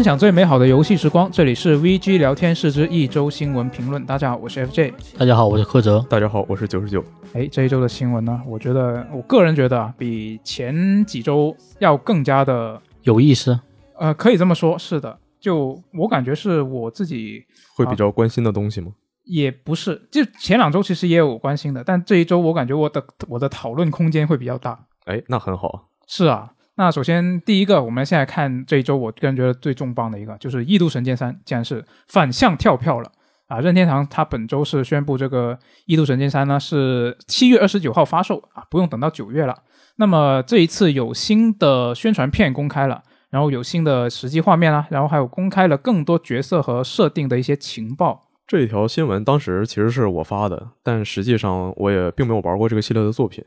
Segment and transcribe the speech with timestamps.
[0.00, 4.02] 分享最美好的游戏时光，这里是 VG 聊天室之一周新闻评论。
[4.06, 4.94] 大家好，我是 FJ。
[5.18, 6.02] 大家好，我是柯哲。
[6.08, 7.04] 大家好，我是九十九。
[7.34, 13.60] 哎，这一周的新闻呢，我觉得我个人觉得啊，比前几周要更加的有意思。
[13.98, 15.18] 呃，可以这么说，是的。
[15.38, 17.44] 就我感觉是我自己
[17.76, 18.92] 会比较关心的东西吗？
[19.24, 24.86] 也不是，就前两周其实也有关心的，但这一周我感觉我的我的讨论空间会比较大。
[25.04, 25.90] 哎，那很好。
[26.06, 26.52] 是啊。
[26.80, 33.12] 那首先第一个，我们现在看这一周，我个人觉得最重磅的一个就是《异度神剑三》竟然是反向跳票了
[33.48, 33.60] 啊！
[33.60, 39.54] 任天堂它本周是宣布这个《异度神剑三》呢是七月二十九号发售啊，不用等到九月了。
[39.96, 48.30] 那么这一次有新的宣传片公开了，然后有新的实际画面啦，然后还有公开了更多角色和设定的一些情报。
[48.46, 53.44] 这一条新闻当时其实是我发的，但实际上我也并没有玩过这个系列的作品。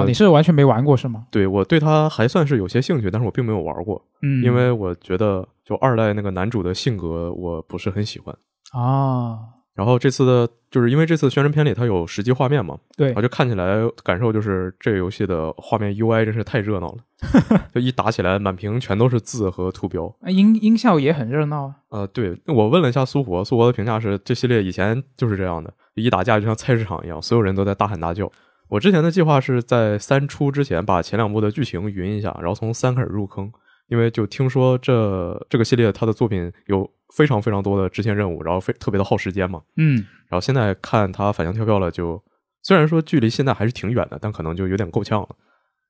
[0.00, 1.26] 哦，你是完全没玩过是吗？
[1.30, 4.02] 对，我对他还算是有些兴趣，但是我并没有玩过。
[4.22, 8.34] 嗯，因为我觉得就二代那个男主的性格我不是很喜欢
[8.72, 9.38] 啊。
[9.74, 16.98] 然后这次的，就是因为这次宣传片里它有实际画面嘛，对，我就看起来感受就是这个游戏的画面 UI 真是太热闹了，
[17.74, 21.74] 就一打起来满屏全都是字和图标，音音效也很热闹啊。
[21.90, 28.32] 呃，对我问了一下苏活，苏活的评价是这系列以前就是这样的，一打架就像菜市场一样，所有人都在大喊大叫。
[28.68, 33.50] 我之前的计划是在三出之前把前两部的剧情匀一下，然后从三开始入坑，
[33.88, 39.62] 因为就听说这这个系列它的作品有非常非常多的支线任务，然后非特别的耗时间嘛。
[39.76, 42.22] 嗯，然后现在看它反向跳票了，就
[42.62, 45.28] 虽然说距离现在还是挺远的，但可能就有点够呛了。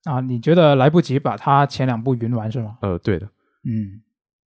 [0.04, 2.76] 啊，你觉得来不及把它前两部匀完是吗？
[2.82, 3.26] 呃，对的。
[3.64, 4.02] 嗯，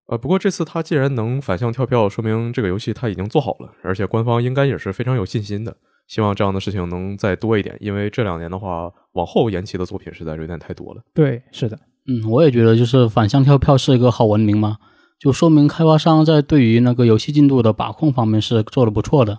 [0.08, 5.76] 呃，不过这次它既然能反向跳票，说明这个游戏它已经做好了，而且官方应该也是非常有信心的。
[6.08, 11.02] 希望这样的事情能再多一点，因为这两年的话，往后延期的作品实在是有点太多了。
[11.12, 14.76] 对，是的，嗯，我也觉得就是反向跳票是一个好文明嘛，
[15.18, 19.32] 就说明开发商在对于那个游戏进度的把控方面是做的不错的，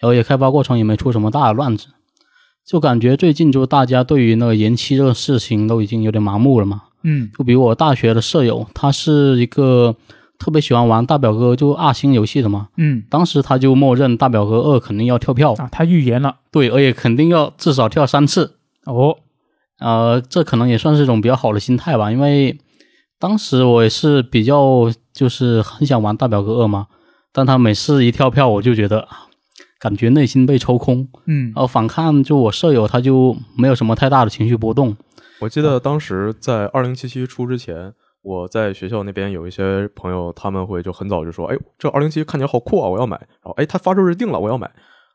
[0.00, 1.88] 然后也开发过程也没出什么大的乱子，
[2.66, 6.84] 就感觉最近就大家对于那个延期这个事情都已经有点麻木了嘛。
[7.04, 9.94] 嗯，就比如我大学的舍友，他是一个。
[10.38, 15.52] 特别喜欢玩大表哥就二星游戏的嘛，嗯，当时他就默认大表哥二肯定要跳票。
[15.54, 18.54] 啊，他预言了，对，而且肯定要至少跳三次。
[18.84, 19.16] 哦，
[19.80, 22.56] 呃，这可能也算是一种比较好的心态吧，因为
[23.18, 26.86] 当时我也是比较就是很想玩大表哥二嘛，
[27.32, 29.08] 但他每次一跳票，我就觉得
[29.80, 34.96] 感觉内心被抽空，嗯，然后反看就我舍友他就没有什么太大的情绪波动，
[35.40, 37.92] 我记得当时在二零七七出之前。
[38.28, 44.70] 我在学校那边有一些朋友，他们会就很早就说：“哎，这二零七看起来好酷啊，我要买。”然后，哎，它发售日定了，我要买。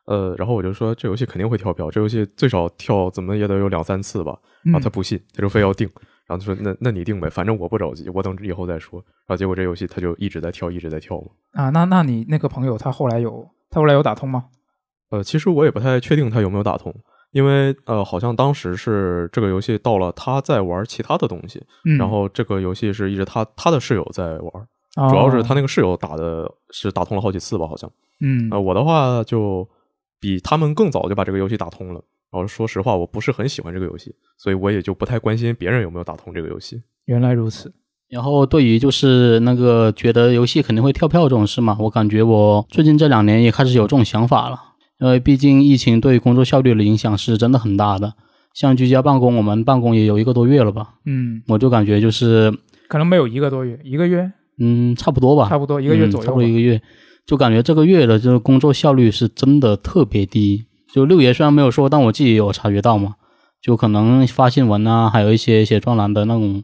[0.06, 4.36] 呃，然后我就说，这游戏肯定会跳票，这游戏最少跳怎么也得有两三次吧。
[4.64, 5.88] 然后他不信，他就非要定。
[6.26, 11.26] 然后他说：“那那你定呗，反正我不着急，我等以后再说。”然后结果这游戏他就一直在跳，一直在跳嘛。
[11.52, 14.46] 啊，那那你那个朋友他后来有他后来有打通吗？
[15.10, 16.92] 呃，其实我也不太确定他有没有打通。
[17.34, 21.60] 因为呃，好像当时是这个游戏到了他在玩其他的东西，
[21.98, 27.90] 然后这个游戏是一直他他的室友在玩，主要是他那个室友打的是打通了好几次吧，好像。
[28.20, 29.68] 嗯，呃，我的话就
[30.20, 32.00] 比他们更早就把这个游戏打通了。
[32.30, 36.80] 然后说实话，我不是很喜欢这个游戏，所以我也就不太关心别人有没有打通这个游戏。
[37.06, 37.72] 原来如此。
[38.08, 44.60] 然后对于就是那个觉得游戏肯定会跳票这种事嘛，我感觉我最近这两年也开始有这种想法了。
[45.00, 48.14] 因为毕竟疫情对工作效率的影响是真的很大的，
[48.54, 50.94] 像居家办公，我们办公也有一个多月了吧？
[51.04, 52.56] 嗯，我就感觉就是
[52.88, 56.80] 可能没有一个多月，一个月，嗯，差不多吧，差不多一个月左右，差不多一个月，
[57.26, 60.64] 就感觉这个月的这个工作效率是真的特别低。
[60.92, 63.14] 就六爷虽然没有说，但我自己有察觉到嘛，
[63.60, 66.62] 就可能发新闻啊，还有一些写专栏的那种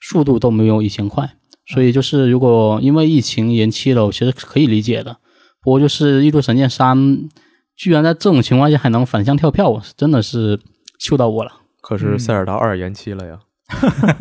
[0.00, 1.30] 速度都没有以前快。
[1.72, 5.18] 所以就是如果因为疫情延期了，我其实可以理解的。
[5.62, 6.98] 不过就是《异度神剑三》。
[7.78, 10.60] 居然在这种情况下还能反向跳票，我是真的是
[10.98, 11.52] 秀到我了。
[11.80, 13.38] 可是塞尔达二延期了呀。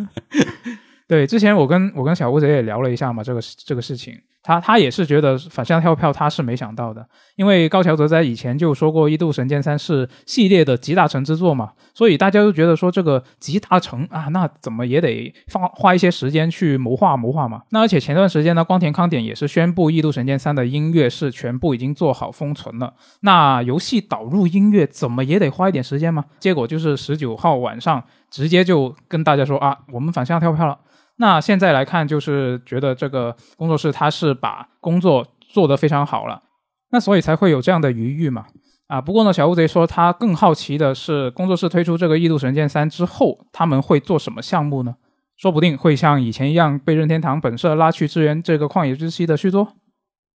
[1.07, 4.13] 对，之前我跟我跟小乌贼也聊了一下嘛，这个这个事情。
[4.47, 7.05] 他他也是觉得反向跳票，他是没想到的，
[7.35, 17.61] 因为高桥哲在以前就说过《异度神剑三》是系列的集大成之作嘛，所以大家都觉得说这个集大成啊，那怎么也得花花一些时间去谋划谋划嘛。
[17.71, 26.23] 那而且前段时间呢，光田康典也是宣布《异度神剑三》的音乐是全部已经做好封存了，那游戏导入音乐怎么也得花一点时间嘛。
[26.39, 28.01] 结果就是十九号晚上
[28.31, 30.77] 直接就跟大家说啊，我们反向跳票了。
[31.17, 36.43] 那现在来看，就是觉得这个工作室他是把工作做得非常好了，
[36.91, 38.45] 那所以才会有这样的余裕嘛。
[38.87, 44.95] 啊，不过呢，小乌贼说他更好奇的是，工作室推出这个《异度神剑三》之后，他们会做什么项目呢？
[45.35, 49.73] 说不定会像以前一样被任天堂本社拉去支援这个《旷野之息》的续作。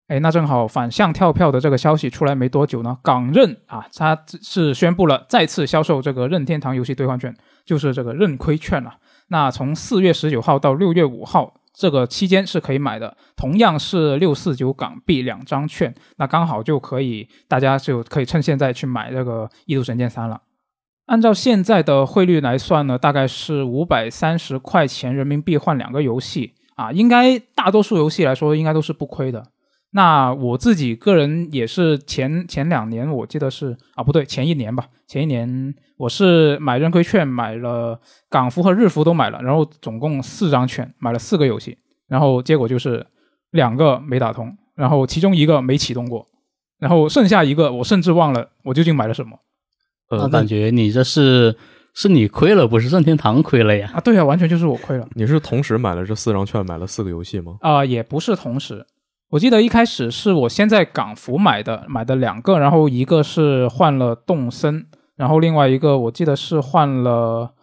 [0.09, 7.33] 哎，那正好反向跳票的这个消息出来没多久呢，港任啊，他是宣布了再次销售这个任天堂游戏兑换券，
[7.65, 8.95] 就是这个任亏券了。
[9.31, 20.41] 那从四月十九号到六月五号这个期间是可以买的，同样是六四九港币两张券，那刚好就可以大家就可以趁现在去买这个《异度神剑三》了。
[21.05, 29.41] 按照现在的汇率来算呢，大概是五百三十块钱人民币换两个游戏啊，应该大多数游戏来说应该都是不亏的。
[29.93, 37.99] 那我自己个人也是前前两年，我记得是啊，不对，前一年吧，前一年我是买认亏券，买了
[38.29, 41.77] 港服和日服都买了，然后总共四张券，买了四个游戏，
[42.07, 43.05] 然后结果就是
[43.51, 46.25] 两个没打通，然后其中一个没启动过，
[46.79, 49.37] 然后剩下一个我甚至忘了我究竟买了什么
[50.09, 51.53] 呃，感觉你这是
[51.93, 53.91] 是你亏了，不是任天堂亏了呀？
[53.93, 53.99] 啊？
[53.99, 57.57] 对啊，完全就是我亏了你是同时买了这四张券，买了四个游戏吗？
[57.59, 58.85] 啊、也不是同时。
[59.31, 64.85] 我记得一开始是我先在港服买的，买的两个，然后一个是换了动森，
[65.15, 67.53] 然后另外一个我记得是换了，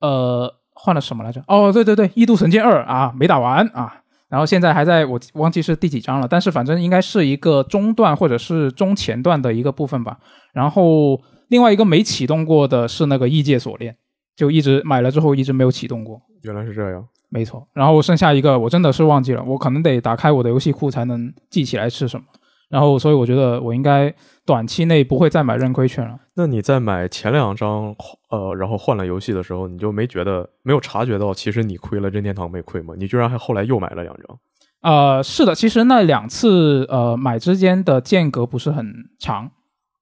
[0.00, 1.40] 呃，换了什么来着？
[1.46, 10.18] 哦，对对对，《异度神剑二》啊，没打完啊，然后现在还在我忘记是第几章了，但是反正应该是一个中段或者是中前段的一个部分吧。
[10.52, 13.96] 然后另外一个没启动过的是那个异界锁链，
[14.34, 16.20] 就一直买了之后一直没有启动过。
[16.42, 17.06] 原来是这样。
[17.28, 22.24] 没错，然后剩下一个我真的是忘记了，我可能得打开我的游戏库才能记起来是什么。
[22.68, 24.14] 然后，所以我觉得我应该
[24.44, 26.18] 短期内不会再买认亏券了。
[26.34, 27.96] 那你在买前两张
[28.28, 32.92] 呃，然后换了游戏的时候，你就没觉得没有察觉到其实你亏了，任天堂没亏吗？
[32.98, 34.38] 你居然还后来又买了两张。
[34.82, 38.86] 呃，是的，其实那两次呃买之间的间隔不是很
[39.18, 39.50] 长，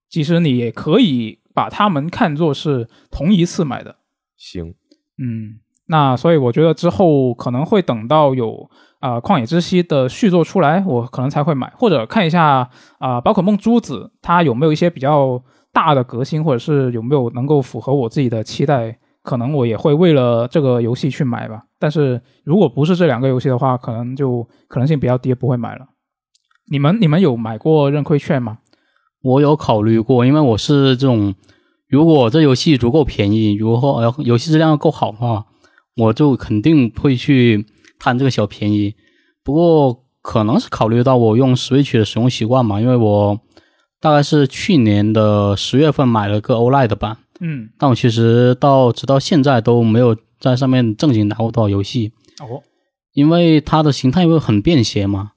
[0.08, 3.96] 其实你也可以把它们看作是同一次买的。
[4.36, 4.74] 行，
[5.18, 8.68] 嗯，那所以我觉得之后可能会等到有
[8.98, 12.68] 啊、旷野之息》的续作出来，我可能才会买，或者看一下
[12.98, 15.40] 啊、宝可梦珠子它有没有一些比较
[15.72, 21.62] 大的革新，或者是有没有能够符合我自己的期待，可能我也会为了这个游戏去买吧。
[21.78, 25.86] 但是如果不是这两个游戏的话，可能就可能性比较低，不会买了。
[26.68, 28.58] 你们你们有买过认亏券吗？
[29.22, 31.34] 我有考虑过，因为我是这种，
[31.88, 35.44] 如果这游戏足够便宜，如果游戏质量够好的话，
[35.96, 37.66] 我就肯定会去
[37.98, 38.94] 贪这个小便宜。
[39.42, 43.40] 不过可能是考虑到我用 Switch 的使用习惯嘛，因为我
[44.00, 52.12] 大概是去年的十月份买了个 OLED 版，嗯，但我其实到直到现在都没有在上面正经打过多少游戏。
[52.40, 52.62] 哦，
[53.14, 55.32] 因为它的形态会很便携嘛，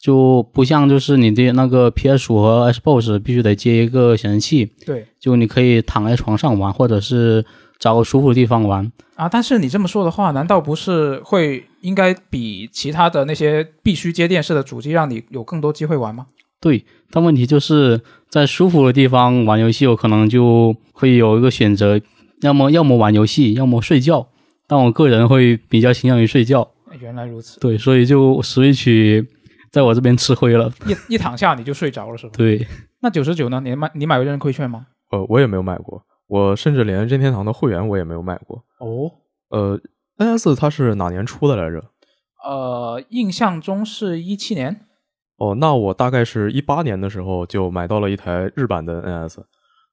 [0.00, 5.06] 就不像就是你的那个 PS 五和 Xbox 必须得接一个显示器，对。
[5.20, 7.44] 就你可以躺在床上玩，或者是
[7.80, 8.92] 找个舒服的地方玩。
[9.16, 16.26] 啊，但是你这么说的话，难道不是会应该比其他的那些必须接电视的主机让你有更多机会玩吗？
[16.60, 22.00] 对，但问题就是在舒服的地方玩游戏，我可能就会有一个选择，
[22.42, 24.28] 要么要么玩游戏，要么睡觉。
[24.68, 29.26] 但我个人会比较倾向于睡觉，原来如此，对，所以就 Switch
[29.72, 30.70] 在我这边吃亏了。
[30.86, 32.32] 一一躺下你就睡着了是吧？
[32.36, 32.66] 对，
[33.00, 33.60] 那九十九呢？
[33.64, 34.86] 你买你买过认亏券吗？
[35.10, 38.62] 呃，我也没有买过，我甚至连任天堂的会员我也没有买过。
[38.78, 39.10] 哦，
[39.48, 39.80] 呃
[40.16, 41.82] ，NS 它是哪年出的来着？
[42.44, 44.86] 呃，印象中是一七年。
[45.38, 49.42] 哦，那我大概是一八年的时候就买到了一台日版的 NS，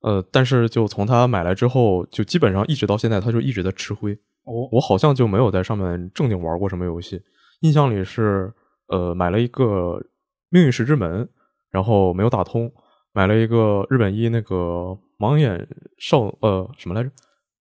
[0.02, 4.14] 呃，但是就从它买来之后，就基本上一直到现在，它就一直在吃灰。
[4.44, 7.20] 哦，我好像就没有在上面正经玩过什么游戏，
[7.62, 8.54] 印象里是
[8.90, 10.00] 呃买了一个
[10.50, 11.24] 《命运石之门》，
[11.72, 12.72] 然后没有打通，
[13.14, 17.10] 买了一个日本一那个盲眼少呃什么来着，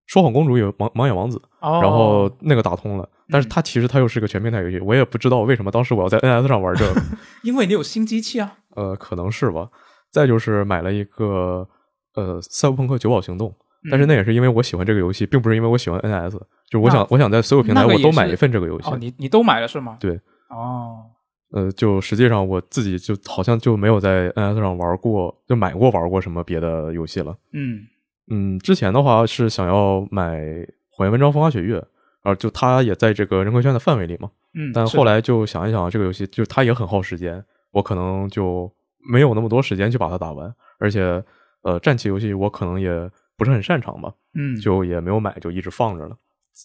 [0.06, 7.02] 说谎公主有盲盲眼王子，哦，然后那个打通了，但是它其实它又是个全平台游戏，我也不知道为什么当时我要在 NS 上玩这个，
[7.42, 8.58] 因为你有新机器啊。
[8.74, 9.68] 呃，可能是吧。
[10.12, 11.66] 再就是买了一个
[12.14, 13.50] 呃《赛博朋克：九堡行动》，
[13.90, 18.90] 但是那也是因为我喜欢这个游戏，并不是因为我喜欢 NS，就我想我想在所有平台我都买一份这个游戏。
[18.90, 19.96] 哦，你你都买了是吗？
[20.00, 20.20] 对。
[20.48, 21.04] 哦，
[21.52, 27.36] 呃，就实际上我自己就好像就没有在 NS 上玩过，就买过玩过什么别的游戏了。
[27.52, 27.86] 嗯
[28.28, 30.40] 嗯，之前的话是想要买
[30.90, 31.78] 《火焰纹章风花雪月》，
[32.22, 34.30] 啊，就它也在这个人格圈的范围里嘛。
[34.54, 38.70] 嗯，但后来就想一想，这个游戏就它也很耗时间，我可能就
[39.10, 41.22] 没有那么多时间去把它打完，而且
[41.62, 46.16] 呃，战棋游戏我可能也不是很擅长吧，嗯就也没有买，就一直放着了。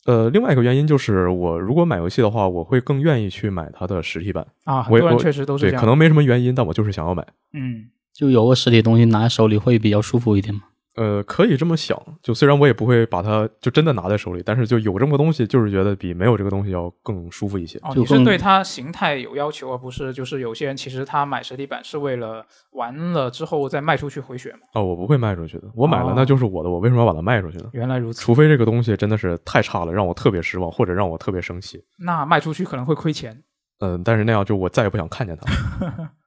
[0.05, 4.45] 呃，另外一个原因就是，我如果买游戏的话，我会更愿意去买它的实体版。
[4.63, 5.79] 啊，很多人我我对，确实都是这样。
[5.81, 7.25] 可能没什么原因，但我就是想要买。
[7.53, 10.61] 嗯，就有个实体东西拿在手里会比较舒服一点嘛。
[10.95, 17.79] 呃，可以这么想，就虽然我也不会把它就真的拿在手里，但是就有这么个东西，就是觉得比没有这个东西要更舒服一些。
[17.79, 24.59] 哦，你是对它形态有要求，而不是就是有些人其实他买实体版是为了玩了之后再卖出去回血吗？
[24.73, 27.69] 哦，我不会卖出去的，我买了哦那就是我的，我为什么要把它卖出去呢？
[27.71, 31.81] 原来如此，除非这个东西真的是太差了，让我特别失望，或者让我特别生气。
[31.97, 33.41] 那卖出去可能会亏钱。
[33.79, 36.11] 嗯，但是那样就我再也不想看见它。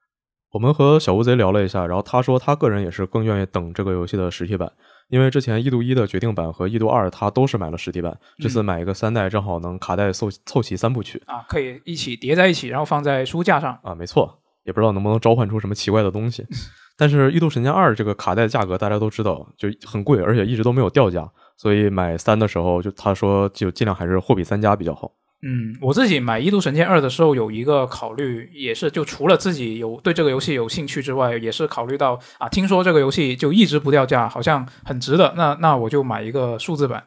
[0.54, 4.70] 我们和小乌贼聊了一下，然后他说他个人也是更愿意等这个游戏的实体版，
[5.08, 13.76] 因为之前异度一的决定版和异度二他都是买了实体版，这次买一个三代正好能卡带凑凑齐三部曲啊，可以一起叠在一起，然后放在书架上。
[13.82, 16.46] 啊，没错，也不知道能不能召唤出什么奇怪的东西。
[16.96, 25.10] 但是《异度神剑二》这个卡带价格大家都知道，就很贵，而且一直都没有掉价，所以买三的时候就他说就尽量还是货比三家比较好。
[25.46, 37.04] 嗯，我自己买《异度神剑二》的时候有一个考虑，也是就除了自己有对这个游戏有兴趣之外，也是考虑到啊，听说这个游戏就一直不掉价，好像很值的，那那我就买一个数字版，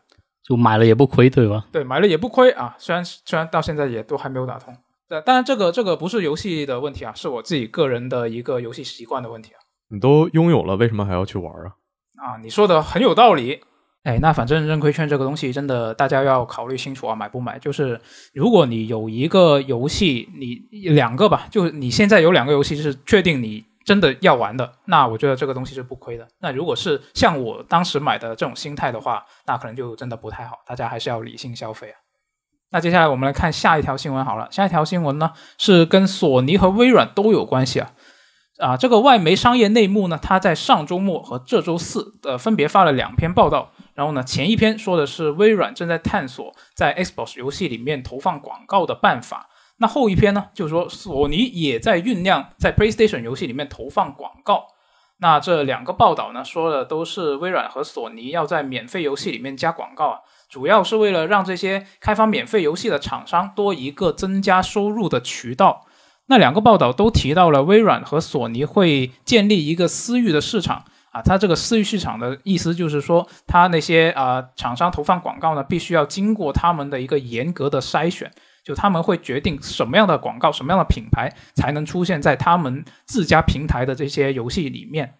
[0.48, 1.65] 就买了也不亏，对吧？
[1.72, 2.75] 对，买了也不亏啊。
[2.77, 4.72] 虽然虽然到现在也都还没有打通，
[5.10, 9.58] 但当然这个这个不是游戏的问题啊，是我自己个人的一个游戏习惯的问题啊。
[9.89, 11.74] 你都拥有了，为什么还要去玩啊？
[12.17, 13.62] 啊，你说的很有道理。
[14.04, 17.60] 哎，那反正认亏券这个东西，真的大家要考虑清楚啊，买不买？
[17.60, 18.00] 就是
[18.34, 26.25] 如果你有一个游戏，你两个吧，就是你现在有两个游戏是确定你真的要玩的，那我觉得这个东西是不亏的。
[26.39, 31.98] 那如果是像我当时买的这种心态的话，那可能就真的不太好，大家还是要理性消费啊。
[32.72, 37.92] 那接下来我们来看下一条新闻好了，下一条新闻呢是跟索尼和微软都有关系啊。
[38.60, 43.72] 啊，这个外媒商业内幕呢，它在上周末和这周四呃分别发了两篇报道。
[43.98, 49.50] 然后呢，前一篇说的是微软正在探索在 Xbox 游戏里面投放广告的办法。
[49.77, 54.68] 那后一篇呢，就是说索尼也在酝酿在 PlayStation 游戏里面投放广告。
[55.18, 65.88] 那这两个报道呢，说的都是微软和索尼要在免费游戏里面加广告啊，主要是为了让这些开发免费游戏的厂商多一个增加收入的渠道。
[66.27, 70.86] 那两个报道都提到了微软和索尼会建立一个私域的市场
[71.17, 78.31] 啊，它这个私域市场的意思就是说，它那些啊、厂商投放广告呢，必须要经过他们的一个严格的筛选，
[78.63, 85.15] 就他们会决定什么样的广告、什么样的品牌才能出现在他们自家平台的这些游戏里面。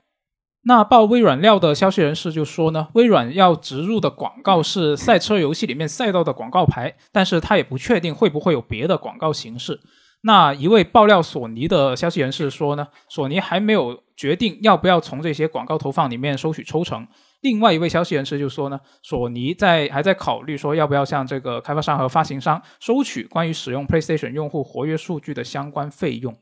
[0.64, 9.80] 那报微软料的消息人士就说呢，微软要植入的广告是赛车游戏里面赛道的广告牌，但是他也不确定会不会有别的广告形式。
[10.28, 17.08] 那一位爆料索尼的消息人士说呢，索尼还没有决定要不要从这些广告投放里面收取抽成。
[17.40, 26.36] 另外一位消息人士就说呢，索尼在还在考虑说要不要向这个开发商和发行商收取关于使用 PlayStation 用户活跃数据的相关费用。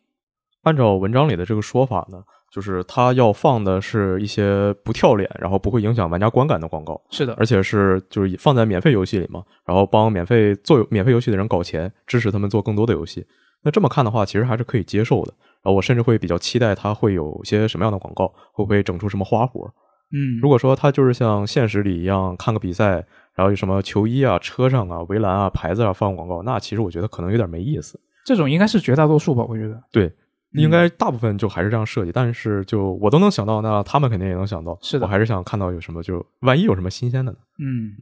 [0.64, 13.24] 按照文章里的这个说法呢，就是他要放的是一些不跳脸，然后不会影响玩家观感的广告，是的，而且是就是放在免费游戏里嘛，然后帮免费做免费游戏的人搞钱，支持他们做更多的游戏。
[13.66, 15.34] 那这么看的话，其实还是可以接受的。
[15.64, 19.66] 然后我甚至会比较期待它会有些什么样的广告，会不会整出什么花活。
[20.14, 23.04] 嗯，如果说它就是像现实里一样看个比赛，
[23.34, 28.00] 然后有什么球衣啊、车上啊、围栏啊、牌子啊放广告，那其实我觉得可能有点没意思。
[28.24, 29.82] 这种应该是绝大多数吧，我觉得。
[29.92, 34.78] 对，嗯应该大部分就还是这样设计，但是就我都能想到，那他们肯定也能想到。
[34.84, 37.38] 是的我还是想看到有什么，就万一有什么新鲜的呢？
[37.60, 37.98] 嗯，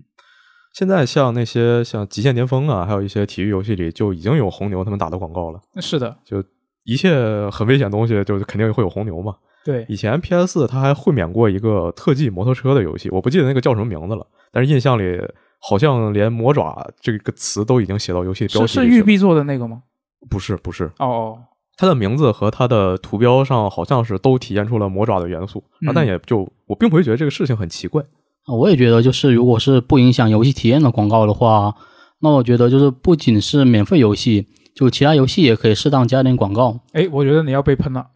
[0.73, 5.61] 现在像那些像极限巅峰啊，还有一些体育游戏里就已经有红牛他们打的广告了。
[5.79, 6.43] 是的，就
[6.83, 7.15] 一切
[7.51, 9.35] 很危险的东西，就肯定会有红牛嘛。
[9.63, 15.21] 对，以前 PS 四它还会免过一个特技摩托车的游戏，我不记得那个叫什么名字了，但是印象里
[15.59, 18.95] 好像连魔爪这个词都已经写到游戏标是题里去了。
[18.95, 19.83] 是育碧做的那个吗？
[20.29, 21.39] 不是不是，哦哦，
[21.77, 28.03] 它的名字和它的图标上好像是都体现出了魔爪的元素，嗯啊，但也就我并不会觉得这个事情很奇怪。
[28.45, 31.75] 啊我也觉得，就是如果是不影响游戏体验的广告的话，
[32.21, 36.79] 那我觉得就是不仅是免费游戏，就其他游戏也可以适当加点广告。
[36.91, 38.07] 哎，我觉得你要被喷了。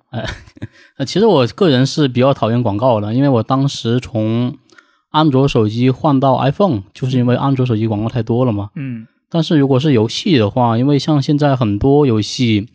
[0.98, 4.56] 呃， 其实我个人是比较讨厌广告的，因为我当时从
[5.10, 8.70] 安卓手机换到 iPhone，就是因为安卓手机广告太多了嘛。
[8.76, 12.68] 嗯，但是如果是游戏的话，因为像现在很多游戏，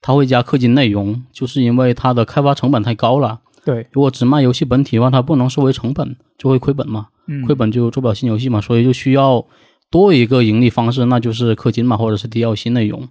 [0.00, 3.40] 它会加氪金内容，就是因为它的开发成本太高了。
[3.64, 7.08] 对，如果只卖游戏本体的话，它不能收回成本，就会亏本嘛。
[7.26, 9.44] 嗯，亏本就做不了新游戏嘛，所以就需要
[9.90, 13.08] 多一个盈利方式，那就是氪金嘛，或者是 DLC 内容。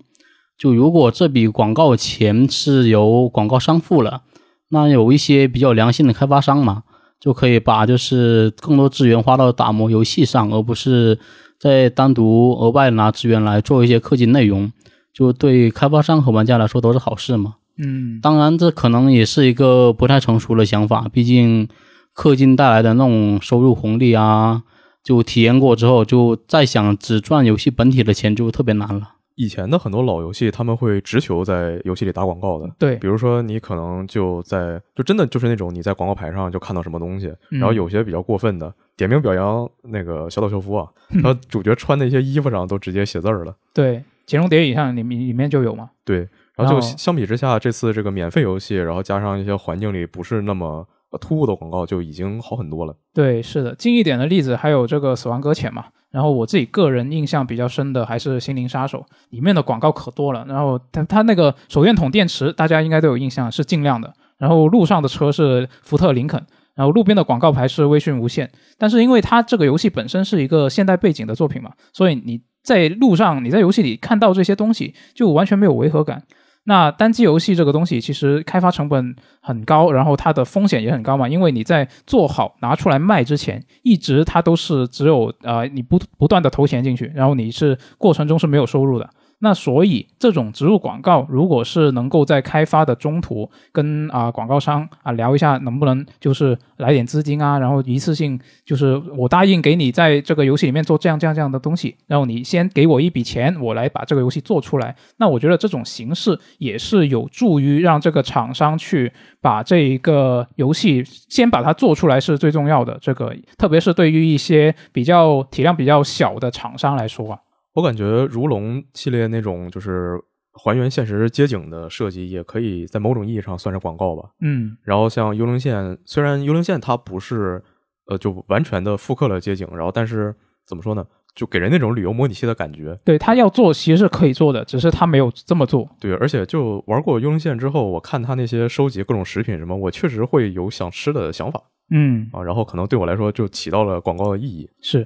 [0.58, 4.22] 就如果这笔广告钱是由广告商付了，
[4.70, 6.84] 那有一些比较良心的开发商嘛，
[7.20, 11.18] 就可以把就是更多资源花到打磨游戏上，而不是
[11.60, 14.72] 再单独额外拿资源来做一些氪金内容，
[15.12, 17.56] 就对开发商和玩家来说都是好事嘛。
[17.78, 21.68] 嗯，当然，这可能也是一个不太成熟的想法，毕竟
[22.16, 24.64] 氪金带来的那种收入红利啊，
[25.04, 29.10] 就体验过之后，就再想只赚游戏本体的钱就特别难了。
[29.36, 32.70] 以前的很多老游戏，他们会直球在游戏里打广告的。
[32.78, 40.88] 对比如说你可能就在，就真的就是那种你在广告牌上就看到什么东西，嗯然后有些比较过分的，点名表扬那个小岛秀夫啊，
[41.24, 43.56] 他主角穿的一些衣服上都直接写字儿了。
[43.74, 45.90] 对，《潜龙谍影》上里面里面就有嘛。
[46.06, 52.96] 对，然后就相比之下，这次这个免费游戏，然后加上一些环境里不是那么呃突兀的广告，就已经好很多了。
[53.14, 55.86] 对，是的，近一点的例子还有这个《死亡搁浅》嘛。
[56.12, 60.46] 然后我自己个人印象比较深的还是《心灵杀手》，里面的广告可多了。
[60.48, 64.14] 然后它它那个手电筒电池，大家应该都有印象，是尽量的。
[64.38, 66.40] 然后路上的车是福特林肯，
[66.76, 68.52] 然后路边的广告牌是微讯无线。
[68.78, 76.22] 但是因为它这个游戏本身是一个现代背景的作品嘛，所以你在路上你在游戏里看到这些东西，就完全没有违和感。
[76.66, 89.10] 那单机游戏这个东西，其实开发成本很高，然后它的风险也很高嘛，因为你在做好拿出来卖之前，一直它都是只有呃你不不断的投钱进去，然后你是过程中是没有收入的。
[89.44, 104.96] 那所以这种植入广告，如果是能够在开发的中途跟啊、广告商啊聊一下，能不能就是来点资金啊，然后一次性就是我答应给你在这个游戏里面做这样这样这样的东西，然后你先给我一笔钱，我来把这个游戏做出来。
[105.18, 112.98] 那我觉得这种形式也是有助于让这个厂商去把这一个游戏先把它做出来是最重要的。
[113.02, 117.40] 这个特别是对于一些比较体量比较小的厂商来说啊，
[117.74, 120.20] 我感觉如龙系列那种就是
[120.54, 124.30] 还原现实街景的设计，也可以在某种意义上算是广告吧。
[124.42, 127.64] 嗯然后像幽灵线，虽然幽灵线它不是
[128.08, 130.36] 呃就完全的复刻了街景，然后但是
[130.68, 131.04] 怎么说呢，
[131.34, 132.98] 就给人那种旅游模拟器的感觉。
[133.04, 135.90] 对他要做其实是可以做的，只是他没有这么做。
[136.00, 142.44] 对，而且就玩过幽灵线之后，我看他那些收集各种食品什么，我确实会有想吃的想法嗯，啊。
[142.44, 144.70] 然后可能对我来说就起到了广告的意义。
[144.82, 145.06] 是，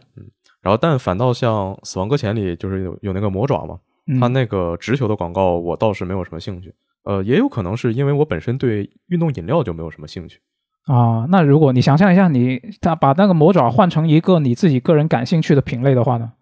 [0.67, 6.73] 然后但反倒像《死亡搁浅》里就是有有那个魔爪嘛，嗯它那个直球的广告我倒是没有什么兴趣。
[7.05, 10.41] 呃，也有可能是因为我本身对运动饮料就没有什么兴趣。
[10.87, 16.33] 啊，那如果你想象一下你，他把那个魔爪换成一个你自己个人感兴趣的品类的话呢？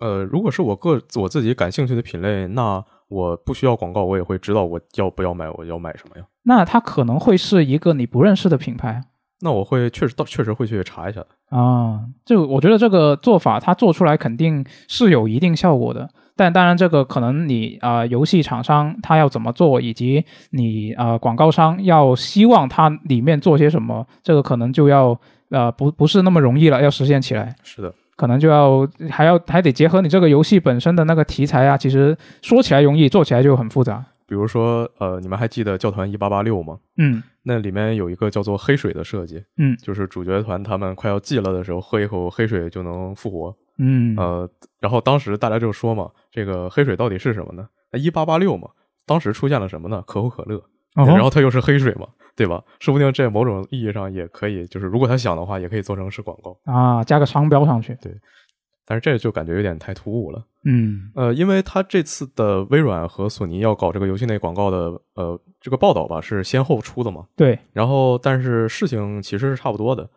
[0.00, 6.24] 呃，如果是我个我自己感兴趣的品类，那我不需要广告，我也会知道我要不要买，我要买什么呀？
[6.44, 9.02] 那它可能会是一个你不认识的品牌
[9.44, 11.56] 那我会确实到确实会去查一下的。
[11.56, 12.00] 啊。
[12.24, 16.08] 就我觉得这个做法，它做出来肯定是有一定效果的。
[16.34, 25.16] 但当然，这个可能你啊、游戏厂商他要怎么做，以及你啊、广告商要希望它里面做些什么，这个可能就要
[25.50, 27.54] 呃不不是那么容易了，要实现起来。
[27.62, 31.76] 是的，可能就要还要还得结合你这个游戏本身的那个题材啊。
[31.76, 34.04] 其实说起来容易，做起来就很复杂。
[34.26, 36.78] 比如说呃，你们还记得教团一八八六吗？
[36.96, 43.54] 嗯那里面有一个叫做黑水的设计，嗯就是主角团他们快要寂了的时候，喝一口黑水就能复活。
[43.78, 44.48] 嗯呃，
[44.80, 47.68] 然后当时大家就说嘛，这个黑水到底是什么呢？
[47.92, 48.68] 那一八八六嘛，
[49.04, 50.02] 当时出现了什么呢？
[50.06, 50.56] 可口可乐，
[50.94, 52.62] 哦然后它又是黑水嘛，对吧？
[52.80, 56.56] 说不定这某种意义上也可以，就是如果他想的话，也可以做成是广告。
[56.64, 57.96] 啊，加个商标上去。
[58.86, 60.44] 但是这就感觉有点太突兀了。
[60.66, 67.26] 嗯呃，因为他这次的微软和索尼要搞这个游戏内广告的呃这个报道吧，是先后出的嘛。
[67.36, 70.08] 对，然后，但是事情其实是差不多的。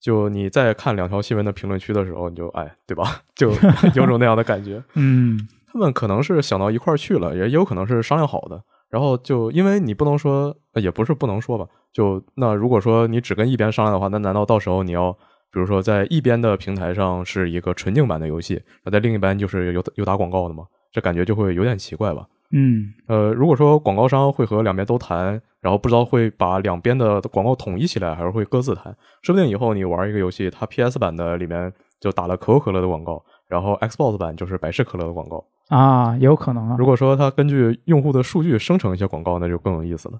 [0.00, 3.20] 就你在看两条新闻的评论区的时候，你就哎，对吧？
[3.36, 3.50] 就
[3.94, 4.82] 有种那样的感觉。
[4.94, 5.38] 嗯
[5.72, 8.60] 他们可能是想到一块儿去了，也也有可能是商量好的。
[8.88, 15.16] 然后就因为你不能说，呃也不是不能说吧，就那如果说你只跟一边商量的话，那难道到时候你要，
[15.52, 20.64] 比如说在一边的平台上是一个纯净版的游戏，那在另一边就是有有打广告的嘛？
[20.92, 22.26] 这感觉就会有点奇怪吧。
[22.52, 35.44] 嗯呃，如果说广告商会和两边都谈，然后不知道会把两边的广告统一起来，还是会各自谈，说不定以后你玩一个游戏，它 PS 版的里面就打了可口可乐的广告，然后 Xbox 版就是百事可乐的广告。
[35.68, 36.84] 啊，有可能啊如。
[36.84, 40.18] 果说它根据用户的数据生成一些广告，那就更有意思了。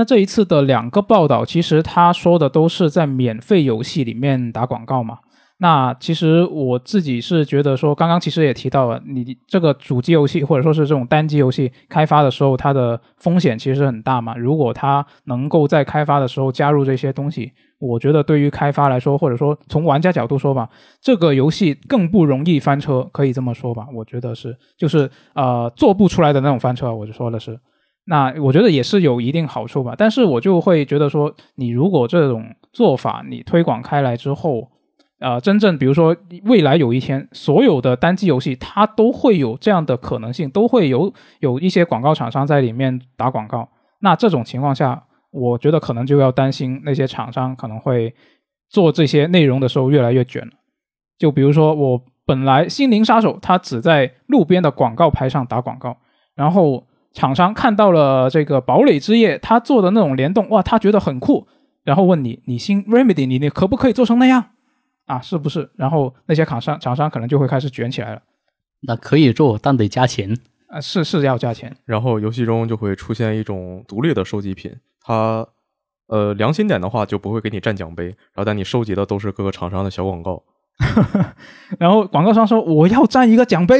[0.00, 5.18] 那这一次的两个报道，其实他说的都是在免费游戏里面打广告嘛。
[5.58, 14.34] 那其实我自己是觉得说，刚刚其实也提到了，你这个主机游戏或者说是这种单机游戏开发的时候，它的风险其实很大嘛。
[14.38, 20.66] 如果它能够在开发的时候加入这些东西，我觉得对于开发来说，或者说从玩家角度说吧，
[21.02, 23.86] 这个游戏更不容易翻车，可以这么说吧？
[23.92, 27.60] 我觉得是，就是呃做不出来的那种翻车，我就说的是。
[28.10, 34.68] 那我觉得也是有一定好处吧，但是我就会觉得说，你如果这种做法你推广开来之后，
[35.20, 43.68] 呃，真正比如说未来有一天，所有的单机游戏它都会有这样的可能性，都会有有一些广告厂商在里面打广告。
[44.00, 48.12] 那这种情况下，我觉得可能就要担心那些厂商可能会
[48.68, 50.52] 做这些内容的时候越来越卷了。
[51.16, 55.96] 就比如说，我本来《心灵杀手》它只在路边的广告牌上打广告，
[56.34, 61.46] 然后厂商看到了这个《堡垒之夜》他做的那种联动，哇，他觉得很酷，
[61.82, 64.44] 然后问你，你新 Remedy 你你可不可以做成那样
[65.06, 65.20] 啊？
[65.20, 65.70] 是不是？
[65.76, 68.22] 然后那些厂商厂商可能就会开始卷起来了。
[68.82, 70.38] 那可以做，但得加钱。
[70.68, 71.76] 啊，是是要加钱。
[71.84, 75.44] 然后游戏中就会出现一种独立的收集品，它
[76.06, 80.42] 呃良心点的话就不会给你占奖杯，然后但你收集的都是各个厂商的小广告。
[81.78, 83.76] 然后广告商说我要占一个奖杯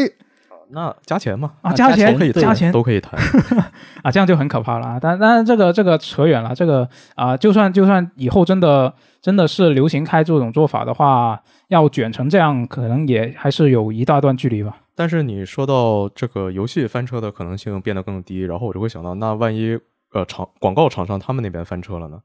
[0.72, 3.18] 那加钱嘛，啊，加钱都可以谈加钱都可以谈。
[4.02, 4.98] 啊，这样就很可怕了啊。
[5.00, 14.76] 但但是这个这个扯远了，这个啊，就算就算以后真的真的是流行开这种做法的话，要卷成这样，可能也还是有一大段距离吧。
[14.94, 19.78] 但是你说到这个游戏翻车的可能性变得更低，然后我就会想到，那万一
[20.12, 22.18] 呃厂广告厂商他们那边翻车了呢？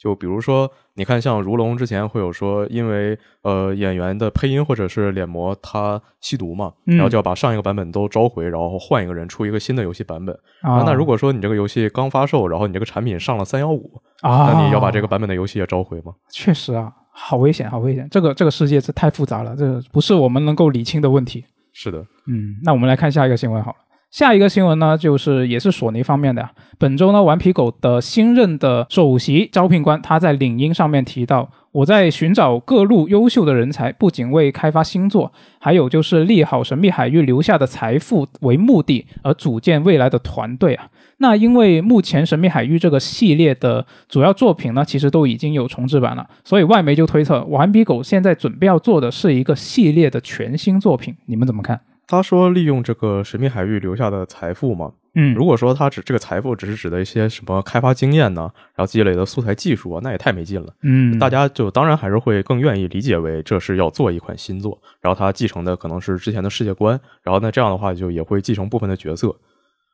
[0.00, 10.34] 就比如说，你看像如龙之前会有说，因为呃演员的配音或者是脸模他吸毒嘛，嗯然后就要把上一个版本都召回，然后换一个人出一个新的游戏版本。
[10.62, 16.14] 啊，那如果说你这个游戏刚发售，然后你这个产品上了三幺五，啊，那你要把这个版本的游戏也召回吗？
[16.32, 18.08] 确实啊，好危险，好危险。
[18.10, 21.44] 这个这个世界是太复杂了，这个不是我们能够理清的问题。
[21.74, 23.76] 是的，嗯，那我们来看下一个新闻好了。
[24.10, 26.50] 下一个新闻呢，就是也是索尼方面的啊。
[26.78, 40.88] 本周呢，顽皮狗的新任的首席招聘官，他在领英上面提到，我在寻找各路优秀的人才，不仅为开发新作，还有就是利好神秘海域留下的财富为目的而组建未来的团队啊。
[41.18, 51.14] 那因为目前神秘海域这个系列的主要作品呢，其实都已经有重制版了，所以外媒就推测，顽皮狗现在准备要做的是一个系列的全新作品。
[51.26, 51.80] 你们怎么看？
[52.10, 60.74] 他说利用这个神秘海域留下的财富嘛，嗯，如果说他指这个财富只是指的一些什么开发经验呢，然后积累的素材技术啊，那也太没劲了。
[60.82, 69.36] 嗯，大家就当然还是会更愿意理解为这是要做一款新作，然后他继承的可能是之前的世界观，然后那这样的话就也会继承部分的角色。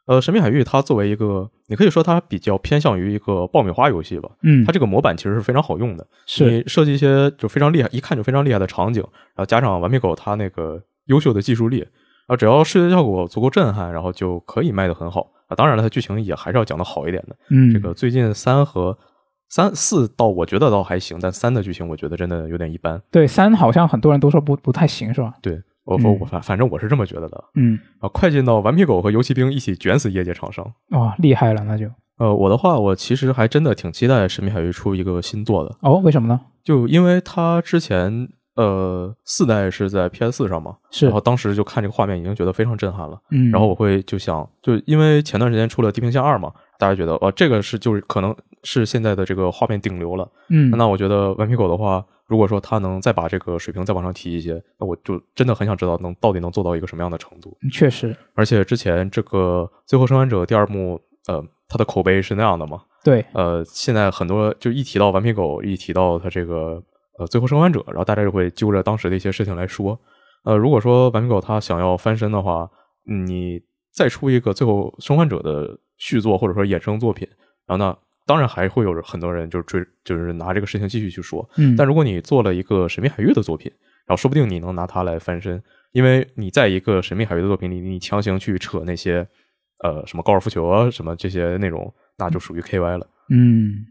[0.06, 6.48] 呃，神秘海域它作为一个，你可以说它比较偏向于一个爆米花游戏吧，嗯，它这个模板其实是非常好用的，是。
[6.48, 9.02] 你设计一些就非常厉害，一看就非常厉害的场景，
[9.34, 11.84] 然后加上顽皮狗它那个优秀的技术力，
[12.26, 15.54] 啊，只要视觉效果足够震撼，然后就可以卖得很好啊。
[15.54, 17.36] 当然了，它剧情也还是要讲得好一点的。
[17.50, 18.96] 嗯，这个最近三和
[19.48, 23.00] 三四倒我觉得倒还行，但三的剧情我觉得真的有点一般。
[23.10, 25.34] 对三好像很多人都说不不太行，是吧？
[25.40, 28.08] 对我我我反反正我是这么觉得的嗯，啊。
[28.08, 30.64] 快进到顽皮狗和游骑兵一起卷死业界厂商。
[30.90, 31.86] 哇，厉害了，那就
[32.18, 36.40] 呃，我的话，我其实还真的挺期待神秘海域出一个新作的，哦，为什么呢？
[36.64, 43.18] 就因为它之前呃四代是在 PS 四上嘛，是然后当时就看这个画面已经觉得非常震撼了。
[43.30, 50.28] 嗯，然后我会就想，就因为前段时间出了《地平线二》嘛，大家觉得呃这个是就是可能是现在的这个画面顶流了。
[50.48, 57.56] 嗯，那我觉得顽皮狗的话，如果说它能再把这个水平再往上提一些，那我就真的很想知道能到底能做到一个什么样的程度。
[57.70, 62.80] 确实而且之前这个《最后生还者》第二幕，呃，它的口碑是那样的嘛？
[63.04, 66.82] 对，呃，现在很多就一提到顽皮狗，一提到它这个
[67.18, 69.98] 呃《最后生还者》，然后大家就会揪着当时的一些事情来说。
[70.44, 72.70] 呃，如果说顽皮狗它想要翻身的话，
[73.08, 73.60] 嗯你
[73.92, 77.26] 再出一个《最后生还者》的续作或者说衍生作品，
[77.66, 81.48] 然后呢，当然还会有很多人就是追，就是拿这个事情继续去说。
[81.56, 83.72] 嗯，但如果你做了一个神秘海域的作品，
[84.06, 85.60] 然后说不定你能拿它来翻身，
[85.92, 89.26] 因为你在一个神秘海域的作品里，你强行去扯那些
[89.82, 93.06] 呃什么高尔夫球啊什么这些内容，那就属于 KY 了。
[93.30, 93.84] 嗯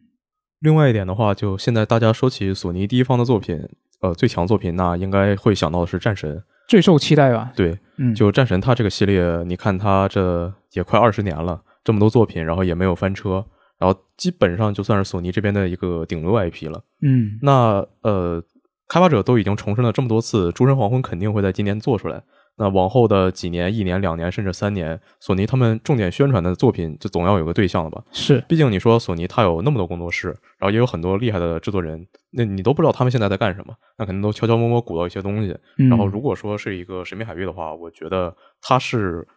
[0.65, 3.69] 另外一点的话，就现在大家说起索尼第一方的作品，
[4.01, 6.43] 呃，最强作品，那应该会想到的是战神。
[6.67, 7.51] 最受期待吧？
[7.55, 13.45] 对，嗯，就战神它这个系列，你看它这也快二十年了，这么多作品，然后也没有翻车，
[13.77, 16.81] 然后基本上就算是索尼这边的一个顶流 IP 了。
[17.03, 18.43] 嗯那呃，
[18.87, 22.23] 开发者都已经重申了这么多次，《诸神黄昏》肯定会在今年做出来。
[22.57, 28.01] 那往后的几年、一年、两年，甚至三年，索尼他们重点宣传的作品，就总要有个对象了吧？
[28.11, 35.57] 是毕竟你说索尼它有那么多工作室，然后也有很多厉害的制作人，那你都不知道他们现在在干什么，那肯定都悄悄摸摸鼓捣一些东西。
[35.77, 39.27] 嗯然后如果说是一个神秘海域的话，我觉得它是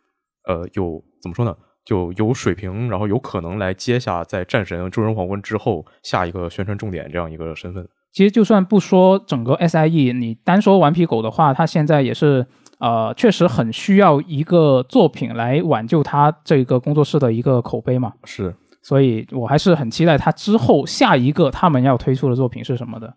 [0.47, 1.57] 呃有怎么说呢？
[1.85, 7.89] 就有水平，然后有可能来接下在战神、诸神黄昏之后下一个宣传重点这样一个身份。
[8.13, 12.47] 其实就算不说整个 SIE，你单说顽皮狗的话，它现在也是
[12.79, 18.13] 呃，确实很需要一个作品来挽救他这个工作室的一个口碑嘛。
[18.25, 23.15] 是，所以我还是很期待他之后下一个他们要推出的作品是什么的。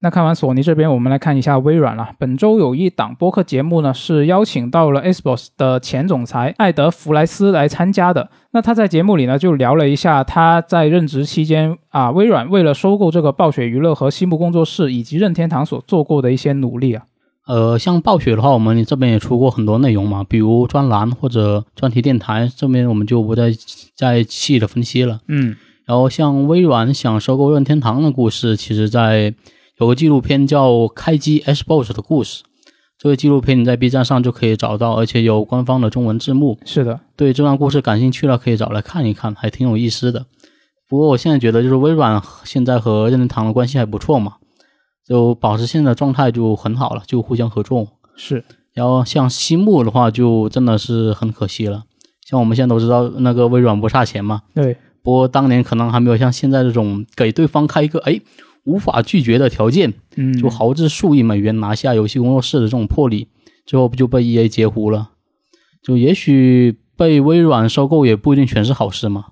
[0.00, 2.10] 那看完索尼这边，我们来看一下微软了。
[2.18, 8.28] 本周有一档播客节目呢，是邀请到了 Xbox 的前总裁艾德弗莱斯来参加的。
[8.52, 17.06] 那他在节目里呢，就聊了一下他在任职期间啊，微软为了收购这个暴雪娱乐和西木工作室以及任天堂所做过的一些努力啊。
[17.46, 23.54] 呃，像暴雪的话，我们这边也出过很多内容嘛，比如专栏或者专题电台，这边我们就不再
[23.94, 25.20] 再细的分析了。
[25.28, 29.32] 嗯，然后像微软想收购任天堂的故事，其实在
[29.78, 32.42] 有个纪录片叫《开机 Xbox 的故事》，
[32.98, 36.58] 这个纪录片你在 B 站上就可以找到，而且有官方的中文字幕。
[36.64, 40.26] 是的，对这段故事感兴趣了，可以找来看一看，还挺有意思的。
[40.88, 44.34] 不过我现在觉得，就是微软现在和任天堂的关系还不错嘛，
[45.06, 47.86] 就保持现在的状态就很好了，就互相合作。
[48.16, 48.44] 是。
[48.74, 51.84] 然后像西木的话，就真的是很可惜了。
[52.28, 54.42] 像我们现在都知道，那个微软不差钱嘛。
[54.54, 54.76] 对。
[55.02, 58.20] 不过当年可能还没有像现在这种给对方开一个哎。
[58.68, 63.28] 无法拒绝的条件，嗯，就豪掷数亿美元拿下游戏工作室的这种魄力，
[63.64, 65.10] 最后不就被 E A 截胡了？
[65.84, 69.26] 就也许被微软收购也不一定全是好事嘛。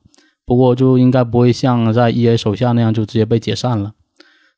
[0.46, 3.94] 不过就应该不会像在 E A 手下那样就直接被解散了。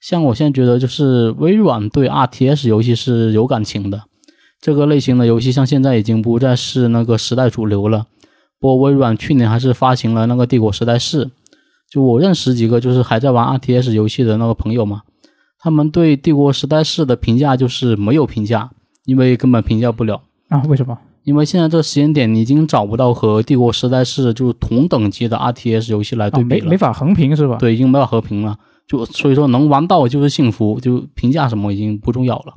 [0.09, 4.05] 像我现在觉得，就是微软对 R T S 游戏是有感情的，
[4.61, 8.07] 这个类型的游戏像现在已经不再是那个时代主流了。
[8.61, 11.25] 不过微软去年还是发行了那个《帝国时代四》。
[11.91, 15.03] 就我认识几个就是还在玩 RTS 游戏的那个朋友嘛，
[15.59, 18.71] 他们对《帝国时代四》的评价就是没有评价，
[19.07, 20.63] 因为根本评价不了啊？
[20.69, 20.97] 为什么？
[21.25, 27.57] 因为现在这个时间点你已经找不到和《帝国时代四》就是同等级的 RTS 游戏来对比了，没没法横评是吧？
[27.57, 28.57] 对，已经没法横评了。
[28.87, 32.55] 就所以说能玩到就是幸福，就评价什么已经不重要了。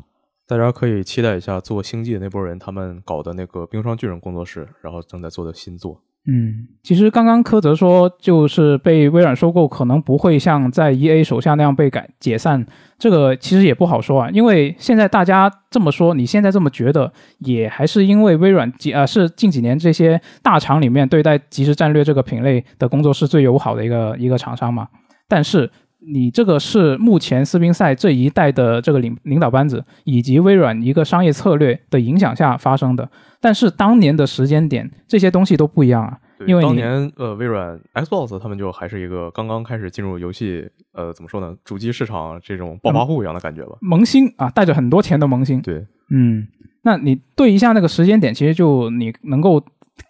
[0.48, 6.02] 大家可以期待一下做星际的那波人，他们搞的那个冰霜巨人工作室，然后正在做的新作。
[6.28, 12.66] 嗯，其实刚刚柯泽说，就是被微软收购，可能不会像在 E A 手下那样被改解散。
[13.00, 24.88] 这个其实也不好说啊，因为现在大家这么说，你现在这么觉得，也还是因为微软几啊是近几年这些大厂里面对待即时战略这个品类的工作是最友好的一个一个厂商嘛。
[25.28, 33.10] 但是你这个是目前斯宾塞这一代的这个领领导班子以及微软一个商业策略的影响下发生的。
[33.42, 36.18] 但是当年的时间点，这些东西都不一样啊。
[36.48, 43.76] 因为当年呃，微软 Xbox 他们就还是一个刚刚开始进入游戏，呃，怎么说呢，主机市场这种暴发户一样的感觉吧。
[43.82, 45.62] 萌新啊，带着很多钱的萌新。
[45.62, 46.48] 对，嗯，
[46.84, 49.62] 那你对一下那个时间点，其实就你能够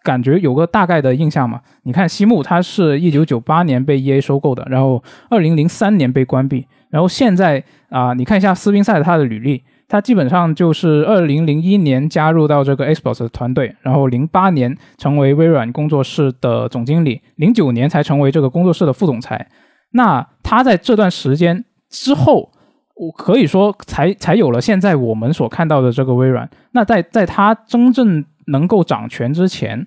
[0.03, 1.61] 感觉有个大概的印象嘛？
[1.83, 9.63] 你看西木，它是一九九八年被 EA 收购的，然后二零零三年被关闭，然后现在啊，你看一下斯宾塞他的履历。
[9.91, 19.49] 他基本上就是二零零一年加入到这个 Xbox 团队，然后零八年成为微软工作室的总经理，零九年才成为这个工作室的副总裁。
[19.93, 22.51] 那他在这段时间之后，
[22.93, 26.47] 我可以说才才有了现在我们所看到的这个微软。
[26.73, 29.85] 那在在他真正能够掌权之前，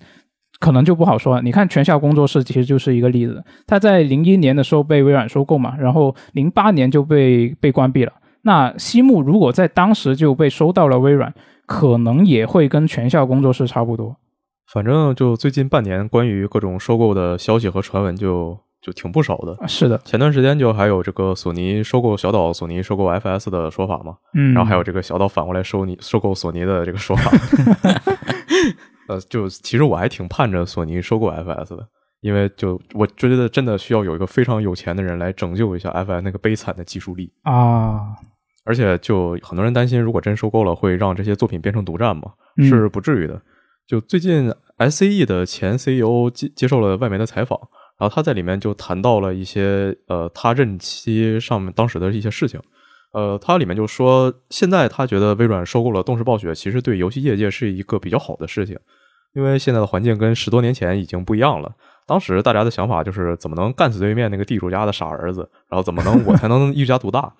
[0.59, 1.41] 可能就不好说了。
[1.41, 8.13] 你看全效工作室其实就是一个例子，他在零一年的时候被微软收购嘛，然后零八年就被被关闭了。
[8.43, 11.33] 那西木如果在当时就被收到了微软，
[11.65, 14.17] 可能也会跟全效工作室差不多。
[14.71, 19.57] 反正就最近半年，关于各种收购的消息和传闻就就挺不少的。
[19.67, 24.15] 是的，前段时间就还有这个索尼收购小岛，索尼收购 FS 的说法嘛。
[24.33, 24.53] 嗯。
[24.53, 27.31] 然后还有这个小岛反过来收你收购索尼的这个说法。
[29.07, 31.87] 呃，就其实我还挺盼着索尼收购 FS 的，
[32.21, 38.15] 因为就我觉得真的需要有一个非常有钱的人来拯救一下 FS 那个悲惨的技术力啊。
[38.65, 42.31] 而且，就很多人担心，如果真收购了，会让这些作品变成独占嘛？
[42.57, 43.41] 是不至于的。
[43.85, 47.59] 就最近，S C E 的前 C E O 接接受了外媒的采访，
[47.99, 52.57] 然后他在里面就谈到了一些呃，他任期上面当时的一些事情。
[53.13, 58.77] 呃，他里面就说，现在他觉得微软收购了动视暴雪，其实对游戏业界是一个比较好的事情，
[59.33, 61.71] 因为现在的环境跟十多年前已经不一样了。
[62.05, 65.49] 当时大家的想法就是，怎么能干死对面那个地主家的傻儿子？
[65.69, 67.31] 然后怎么能我才能一家独大？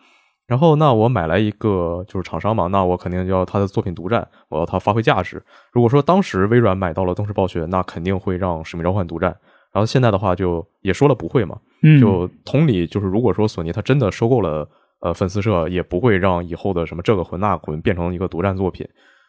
[0.45, 5.41] 然后，那我买来一个就是厂商嘛，那我肯定要他的作品独占，我要他发挥价值。
[5.71, 9.29] 如果说当时微软买到了动视暴雪，那肯定会让使命召唤独占。
[9.71, 11.57] 然后现在的话，就也说了不会嘛。
[11.99, 14.67] 就同理，就是如果说索尼他真的收购了
[15.03, 18.87] 呃粉丝社，也不会让以后的什么这个魂那魂变成一个独占作品，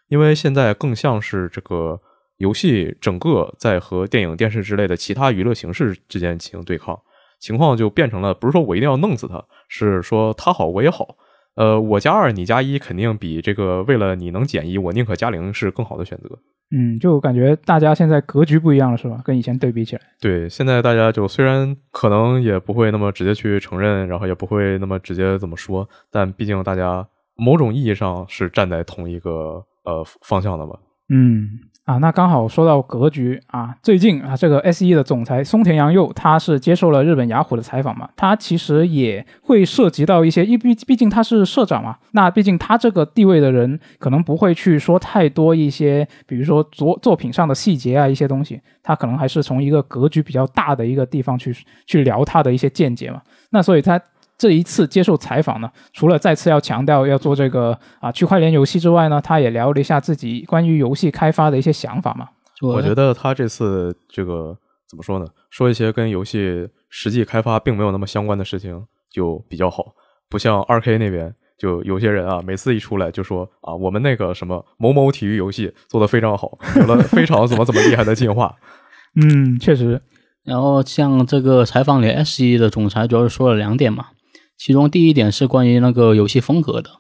[0.09, 1.99] 因为现在更像是这个
[2.37, 6.97] 游戏整个在和电影、电视之类的其他娱乐形式之间进行对抗。
[7.41, 11.17] 情况就变成了，不是说我一定要弄死他，是说他好我也好，
[11.57, 16.39] 呃，我加二你加一肯定比这个为了你能减一我宁可加零是更好的选择。
[16.77, 19.23] 嗯，就感觉大家现在格局不一样了，是吧？
[19.25, 27.07] 跟以前对比起来，对，现在大家就虽然可能也不会那么直接去承认，然后也不会那么直接怎么说，但毕竟大家
[27.37, 30.77] 某种意义上是站在同一个呃方向的嘛。
[31.09, 31.49] 嗯。
[31.85, 51.55] 啊，那刚好说到格局啊，最近啊，这个 S E 的总裁松田洋佑他是接受了日本雅虎的采访嘛，他其实也会涉及到一些，因毕毕竟他是社长嘛，那毕竟他这个地位的人可能不会去说太多一些，比如说作作品上的细节啊一些东西，他可能还是从一个格局比较大的一个地方去
[51.87, 53.20] 去聊他的一些见解嘛，
[53.51, 54.01] 那所以他。
[54.44, 62.28] 这一次接受采访呢，除了再次要强调要做这个啊区块链游戏之外呢，他也聊了一下自己关于游戏开发的一些想法嘛。
[62.61, 64.54] 我觉得他这次这个
[64.87, 65.26] 怎么说呢？
[65.48, 69.94] 说一些跟游戏实际开发并没有那么相关的事情就比较好，
[70.28, 78.54] 不像二 K 那边就有些人啊，每次一出来就说啊，我们那个什么某某体育游戏做的非常好，有了非常怎么怎么厉害的进化。
[79.16, 80.02] 嗯，确实。
[80.44, 84.09] 然后像这个采访里，S E 的总裁主要是说了两点嘛。
[84.57, 86.90] 其中第一点是关于那个游戏风格的，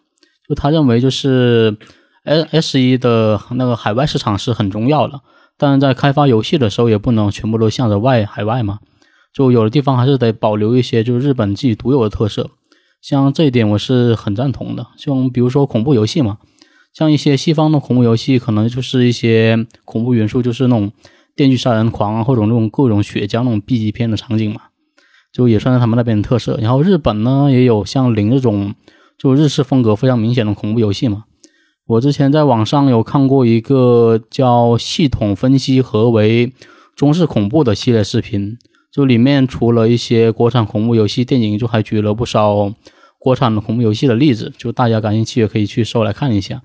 [0.48, 1.76] 就他认为就是
[2.24, 5.20] S S 一的那个海外市场是很重要的，
[5.56, 8.80] 但是在开发游戏的时候也不能全部都向着外海外嘛，
[9.32, 12.50] 就有的地方还是得保留一些就是日本自己独有的特色，
[13.00, 14.86] 像这一点我是很赞同的。
[14.96, 16.38] 像比如说恐怖游戏嘛，
[16.92, 20.92] 像一些西方的恐怖游戏可能就是一些恐怖元素，就是那种
[21.36, 24.62] 电锯杀人狂啊，或者那种各种血浆那种 B 级片的场景嘛。
[25.34, 26.56] 就也算是他们那边的特色。
[26.62, 28.74] 然后日本呢，也有像零这种
[29.18, 31.24] 就日式风格非常明显的恐怖游戏嘛。
[31.86, 36.52] 我之前在网上有看过一个叫“系统分析何为
[36.96, 38.56] 中式恐怖”的系列视频，
[38.90, 42.72] 就里面除了一些国产恐怖游戏电影，就还举了不少
[43.18, 44.52] 国产的恐怖游戏的例子。
[44.56, 46.62] 就大家感兴趣也可以去搜来看一下。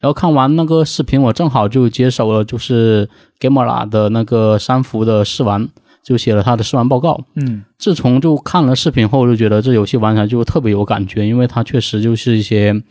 [0.00, 3.08] 然后看完那个视频，我正好就接手了，就是
[3.38, 5.68] Gamera 的那个三伏的试玩。
[6.02, 7.20] 就写了他的试玩报告。
[7.34, 12.82] 嗯，自从就看了视频后，就觉得这游戏玩起来就特别有感觉，因为它确实就是一些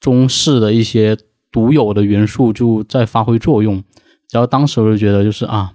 [0.00, 1.16] 中式的一些
[1.50, 3.82] 独有的元素就在发挥作用。
[4.30, 5.72] 然后当时我就觉得，就是啊，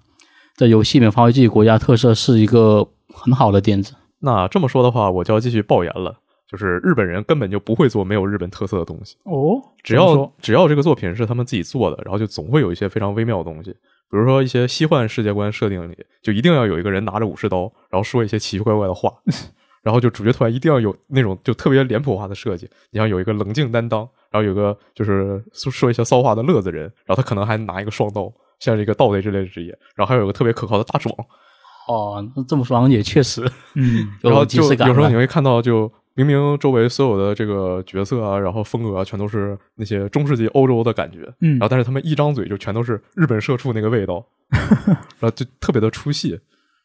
[0.56, 3.94] 在游戏里面发挥自己国家特色是一个很好的点子。
[4.20, 6.16] 那这么说的话，我就要继续爆言了，
[6.50, 9.16] 就是日本人根本就不会做没有日本特色的东西。
[9.26, 13.76] 哦，只要只要这个作品是他们自己做的，然后就总会有一些非常微妙的东西。
[14.10, 19.12] 比如说一些西幻世界观设定里，就一定要有一个人拿着武士刀，然后说一些奇奇怪怪的话，
[19.84, 22.70] 然后就主角团一定要有那种就特别脸谱化的设计。
[22.92, 24.00] 你像有一个冷静担当，
[24.32, 31.14] 然后有个就是说说一些骚话的乐子人，然后他可能还拿一个双刀，像是一个盗贼之类的职业，然后还有一个特别可靠的大壮。
[31.88, 33.42] 哦，那这么说也确实，
[33.76, 35.92] 嗯， 然后就有时候你会看到就。
[36.18, 46.32] 明明周围所有的这个角色啊，然后风格啊，全都是那些中世纪欧洲的感觉，嗯，然后但是他们一张嘴就全都是日本社畜那个味道， 然后就特别的出戏，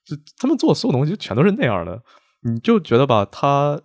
[0.04, 2.02] 就他们做所有东西全都是那样的，
[2.42, 3.80] 你就觉得吧，他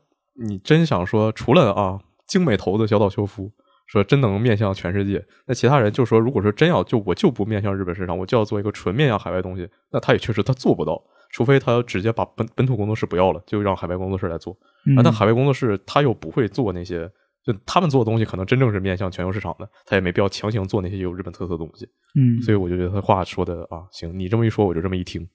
[0.46, 3.50] 你真想说，除了啊精美头子小岛秀夫
[3.86, 11.02] 说真能面向全世界，那其他人就说，如果说真要就我就不面向日本市场，我就要做一个纯面向海外东西，那他也确实他做不到。
[11.38, 14.58] 除非他直接把本本土工作室不要了，就让海外工作室来做。
[14.98, 17.08] 啊，但海外工作室他又不会做那些，
[17.46, 21.88] 就他们做的东西可能真正是面向全球市场的，他也没必要强行做那些有日本特色的东西。
[22.20, 25.28] 嗯，所以我就觉得他话说的啊，行，你这么一说，我就这么一听。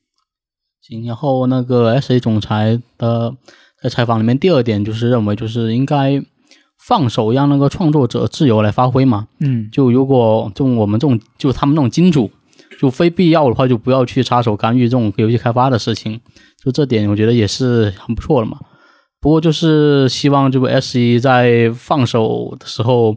[0.81, 3.33] 行，然后那个 S A 总裁的
[3.81, 6.21] 在采访里面，第二点就是认为就是应该
[6.85, 9.29] 放手让那个创作者自由来发挥嘛。
[9.39, 12.29] 嗯，就如果就我们这种就他们那种金主。
[12.83, 16.21] 就非必要的话，就不要去插手干预这种游戏开发的事情。
[16.65, 18.59] 就这点，我觉得也是很不错的嘛。
[19.21, 23.17] 不过就是希望这个 S 一在放手的时候，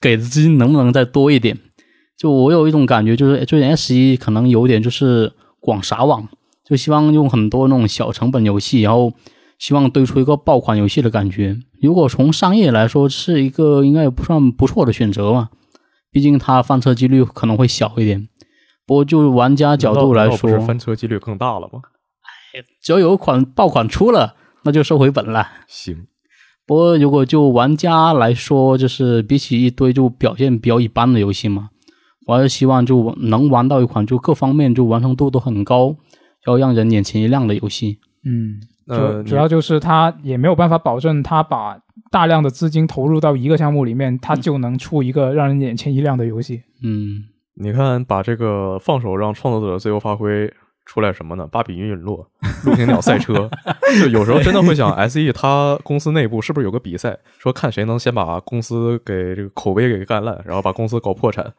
[0.00, 1.56] 给的资金能不能再多一点？
[2.18, 6.28] 就我有一种感觉，就是最近 S 一可能有点就是广撒网，
[6.68, 9.12] 就希望用很多那种小成本游戏，然后
[9.60, 11.56] 希望堆出一个爆款游戏的感觉。
[11.80, 15.50] 如果从商业来说，是一个应该也不算不错的选择嘛。
[16.10, 18.26] 毕竟它翻车几率可能会小一点。
[18.88, 21.82] 不过，就玩家角度来说，翻车几率更大了吗？
[22.54, 25.46] 哎，只要有款爆款出了，那就收回本了。
[25.66, 26.06] 行。
[26.66, 31.68] 不过，如果就玩家来说，就是比起一堆就表现比较一般的游戏嘛，
[32.26, 35.94] 我还是希望就能玩到一款就各方面就完成度都很高，
[36.46, 37.98] 要让人眼前一亮的游戏。
[38.24, 41.78] 嗯，主主要就是他也没有办法保证他把
[42.10, 46.62] 大量的资金投入到一个项目里面，他就能出一个让人眼前一亮的游戏。
[46.82, 47.24] 嗯。
[47.60, 50.52] 你看，把这个放手让创作者自由发挥
[50.86, 51.46] 出来什么呢？
[51.50, 52.24] 芭比云陨落、
[52.64, 53.50] 陆行鸟赛车，
[54.00, 61.52] 就有时候真的会想，S E 他公司内部是不是有个比赛，说看谁能先把公司给这个口碑给干烂，然后把公司搞破产。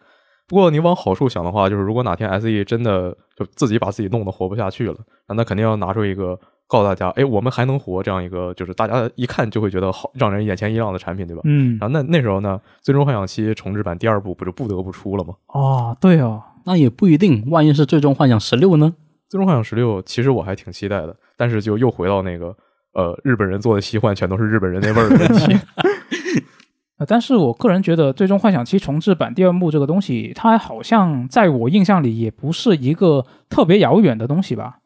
[0.48, 4.96] 不过你往好处想的话，就是如果哪天 SE 真的就自己把自己弄得活不下去了，
[5.28, 6.40] 那他肯定要拿出一个
[6.70, 11.42] 告诉大家，哎，我们还能活这样一个，就是大家一看就会觉得好，让人眼前一亮的产品，对吧？
[11.44, 15.34] 嗯然，后那那时候呢，《最终幻想七》重置版第二部不就不得不出了吗？
[15.48, 18.94] 哦，对哦，那也不一定，万一是最终幻想十六呢？
[19.28, 22.56] 《最终幻想十六》其实我还挺期待的，但是就又回到那个
[22.94, 25.60] 呃，日本人做的奇幻全都是日本人那味儿的问题。
[27.00, 34.80] 呃，但是我个人觉得《最终幻想七重置版》第二幕这个东西，它好像在我印象里也不是一个特别遥远的东西吧？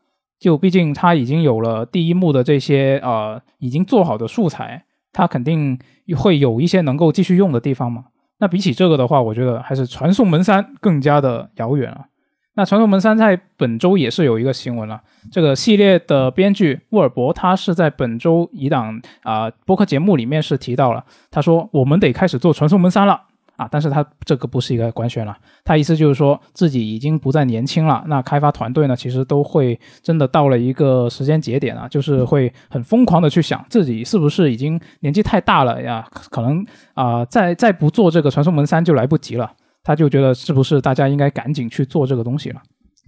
[0.43, 4.83] 就毕竟它已经有了第一幕的这些呃已经做好的素材，
[5.13, 5.79] 它肯定
[6.17, 8.03] 会有一些能够继续用的地方嘛。
[8.39, 12.07] 那比起这个的话，我觉得还是《传送门三》更加的遥远了。
[12.55, 21.05] 那《传送门三》在本周也是有一个新闻了，这个系列的编剧沃尔伯他是在本周一档啊、播客节目里面是提到了。
[21.31, 23.21] 他说我们得开始做传送门三了
[23.55, 28.03] 啊，但是他这个不是一个官宣了，他意思就是说自己已经不再年轻了。
[28.07, 39.51] 那开发团队呢，其实都会真的到了一个时间节点啊，就是会很疯狂的去想自己是不是已经年纪太大了呀，可能啊、再再不做这个传送门三就来不及了。
[39.83, 42.61] 他就觉得是不是大家应该赶紧去做这个东西了？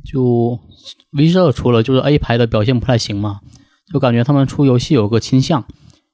[0.04, 0.60] 就
[1.18, 3.40] V 社除了就是 A 牌的表现不太行嘛，
[3.92, 5.66] 就感觉他们出游戏有个倾向，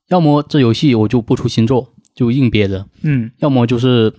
[0.10, 1.90] 要么这游戏我就不出新作，
[2.22, 4.14] 就硬憋着；嗯要么就是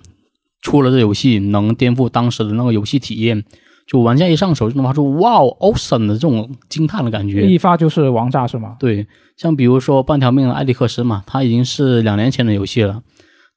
[0.60, 3.44] 出了这游戏能颠覆当时的那个游戏体验，
[3.86, 7.46] 就玩家一上手就能发出“哇哦 awesome” 的这种惊叹的感觉。
[7.48, 8.76] 一发就是王炸是吗？
[8.78, 13.02] 对，像比如说半条命的艾利克斯嘛，它已经是两年前的游戏了，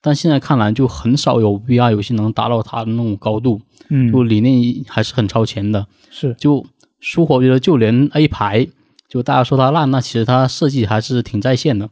[0.02, 5.88] 但现在看来就很少有 VR 游戏能达到它的那种高度，嗯，就理念还是很超前的。
[6.10, 6.66] 是就
[7.00, 8.68] 舒活，我觉得就连 A 牌，
[9.08, 11.90] 就大家说它烂，那其实它设计还是挺在线的，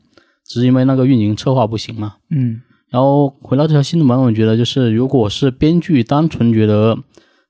[0.53, 2.17] 只是因为那个运营策划不行嘛。
[2.29, 6.95] 嗯然后回到这条新闻，我觉得就是如果是编剧单纯觉得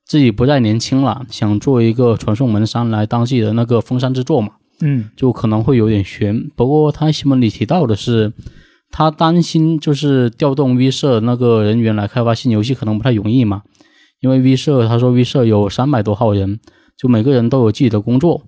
[0.06, 6.48] 自己不再年轻了，想做一个传送门三来当自己的那个封山之作嘛，嗯就可能会有点悬。
[6.56, 8.32] 不过他新闻里提到的是，
[8.90, 13.64] 他担心就是调动 V 社那个人员来开发新游戏可能不太容易嘛，
[14.20, 16.58] 因为 V 社他说 V 社有三百多号人，
[16.96, 18.40] 就每个人都有自己的工作，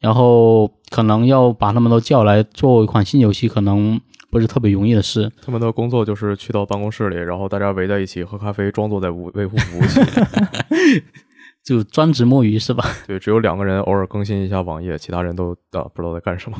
[0.00, 3.98] 然后可能要把他们都叫来做一款新游戏，可能
[4.30, 5.30] 不是特别容易的事。
[5.42, 10.00] 他们的工作就是去到办公室里，然后大家围在一起喝咖啡，装作在维维护服务器。
[11.62, 12.84] 就专职摸鱼是吧？
[13.06, 16.56] 对，只有两个人偶尔更新一下网页，其他人都啊不知道在干什么。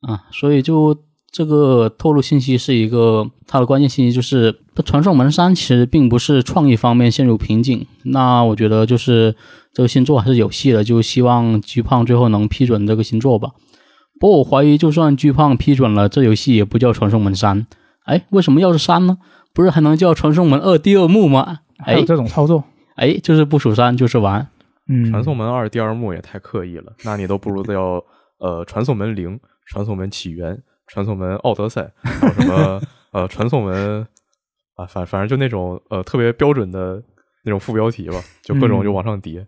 [0.00, 0.96] 啊，所以就
[1.30, 7.86] 这个透露信息是一个它的关键信息，就是传送门三其实并不是创意方面陷入瓶颈。
[8.04, 9.36] 那我觉得就是
[9.72, 13.50] 这个新作还是有戏的，就希望巨胖最后能批准这个新作吧。
[14.20, 17.66] 不过我怀疑，就算巨胖批准了，这游戏也不叫传送门三。
[18.04, 19.18] 哎，为什么要是三呢？
[19.54, 21.60] 不是还能叫传送门二第二幕吗？
[21.78, 22.64] 哎还有这种操作，
[22.96, 24.48] 哎，就是不数三就是玩。
[24.88, 28.02] 嗯，传送门二第二幕也太刻意了， 那你都不如叫
[28.38, 32.80] 呃传送门零、传送门起源、传送门奥德赛，还有什么
[33.12, 34.06] 呃传送门
[34.74, 37.02] 啊，反反正就那种呃特别标准的
[37.44, 39.46] 那种副标题吧，就各种嗯就往上叠。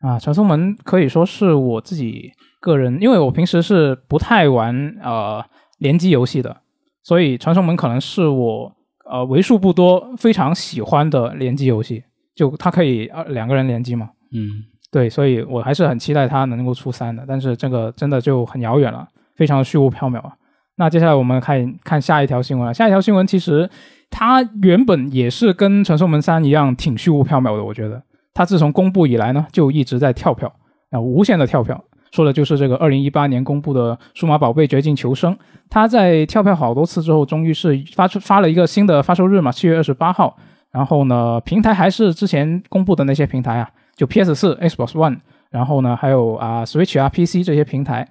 [0.00, 2.30] 啊，传送门可以说是我自己
[2.64, 5.44] 个人，因为我平时是不太玩呃
[5.78, 6.56] 联机游戏的，
[7.02, 8.72] 所以传送门可能是我
[9.04, 12.02] 呃为数不多非常喜欢的联机游戏，
[12.34, 14.08] 就它可以呃两个人联机嘛。
[14.32, 19.06] 嗯，对，所以我还是很期待它能够出三的，但是这个真的就很遥远了，
[19.36, 20.32] 非常的虚无缥缈啊。
[20.76, 23.68] 那接下来我们看看下一条新闻啊，下一条新闻其实
[24.10, 28.02] 它原本也是跟《传送门三》一样挺虚无缥缈的，我觉得
[28.32, 30.52] 它自从公布以来呢，就一直在跳票
[30.90, 31.84] 啊，无限的跳票。
[32.14, 35.34] 说的就是这个二零一八年公布的《数码宝贝绝境求生》，
[35.68, 40.36] 它在跳票好多次之后，终于是发出发了一个新的发售日嘛，七月二十八号。
[40.70, 45.18] 然后呢，平台还是之前公布的那些平台啊，就 PS 四、Xbox One，
[45.50, 48.06] 然后呢还有啊 Switch 啊 PC 这些平台。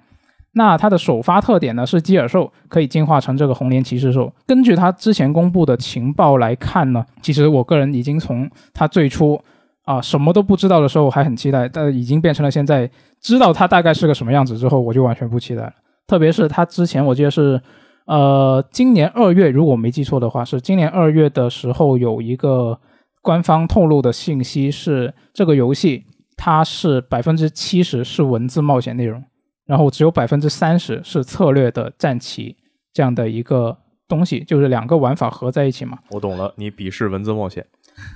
[0.52, 4.30] 那它的首发特点呢是基尔兽可以进化成这个红莲骑士兽。
[4.46, 9.40] 根据它之前公布的情报来看呢，其实我个人已经从它最初
[9.84, 15.72] 啊什么都不知道的时候还很期待，但已经变成了现在知道它大概是个什么样子之后，我就完全不期待了。
[16.06, 17.60] 特别是它之前我记得是
[18.06, 22.78] 呃今年二月，如果我没记错的话，是今年二月的时候有一个
[23.22, 26.04] 官方透露的信息是这个游戏
[26.36, 29.22] 它是百分之七十是文字冒险内容。
[29.66, 32.54] 然后只有百分之三十是策略的战棋
[32.92, 33.74] 这样的一个
[34.06, 35.96] 东西，就是两个玩法合在一起嘛。
[36.10, 37.64] 我懂了，你鄙视文字冒险。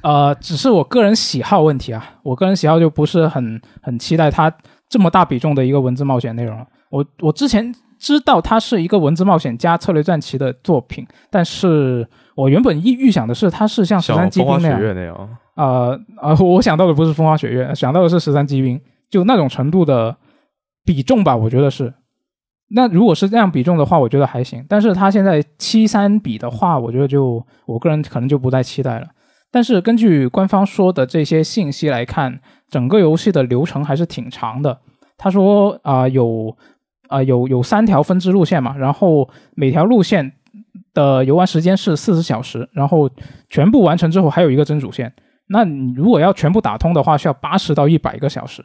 [0.03, 4.53] 呃，只是我个人喜好问题啊，我个人喜好就不是很很期待它
[4.89, 6.66] 这么大比重的一个文字冒险内容了。
[6.91, 20.16] 我我之前知道它是一个文字冒险加策略战棋的作品，但是我原本预预想的是它是像十三机兵那样，月那样，呃呃，我想到的不是风花雪月，想到的是十三机兵，就那种程度的
[20.85, 21.93] 比重吧，我觉得是。
[22.70, 24.64] 那如果是这样比重的话，我觉得还行。
[24.68, 29.07] 但是它现在七三比的话，我觉得就我个人可能就不再期待了。
[29.51, 34.78] 但是根据官方说的这些信息来看，整个游戏的流程还是挺长的。
[35.16, 36.57] 他说啊、有
[37.09, 40.32] 啊、有有三条分支路线嘛，然后每条路线
[40.92, 43.11] 的游玩时间是四十小时，然后
[43.49, 45.12] 全部完成之后还有一个真主线。
[45.49, 48.64] 那你如果要全部打通的话，需要八十到一百个小时。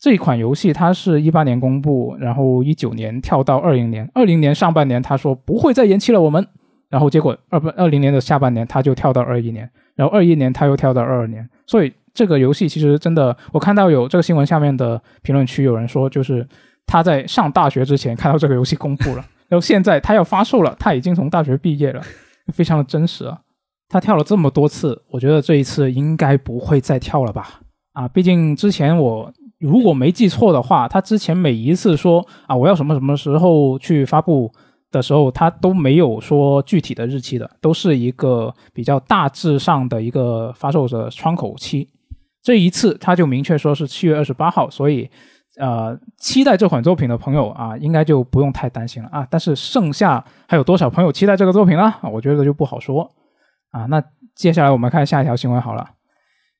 [0.00, 6.46] 这一款游戏它是一八年公布，然后一九年跳到二零年，二零年上半年他说不会再延期了我们，
[6.90, 16.46] 然后结果二不二零年的下半年他就跳到二一年，然后二一年他又跳到二二年，所以这个游戏其实真的，我看到有这个新闻下面的评论区有人说，就是
[16.86, 22.02] 他在上大学之前看到这个游戏公布了， 然后现在他要发售了，他已经从大学毕业了，
[22.52, 23.38] 非常的真实啊。
[23.88, 27.60] 他跳了这么多次，我觉得这一次应该不会再跳了吧？
[27.92, 34.52] 啊，毕竟之前我如果没记错的话，他之前每一次说啊我要什么什么时候去发布
[34.94, 41.88] 的时候，他都没有说具体的日期的，都是一个比较大致上的一个发售的窗口期。
[42.42, 45.10] 这一次他就明确说是七月二十八号，所以
[45.58, 49.26] 呃，期待这款作品的朋友啊，应该就不用太担心了啊。
[49.30, 51.94] 但是剩下还有多少朋友期待这个作品呢？
[52.12, 53.10] 我觉得就不好说
[53.70, 53.86] 啊。
[53.86, 54.02] 那
[54.34, 55.90] 接下来我们看下一条新闻好了。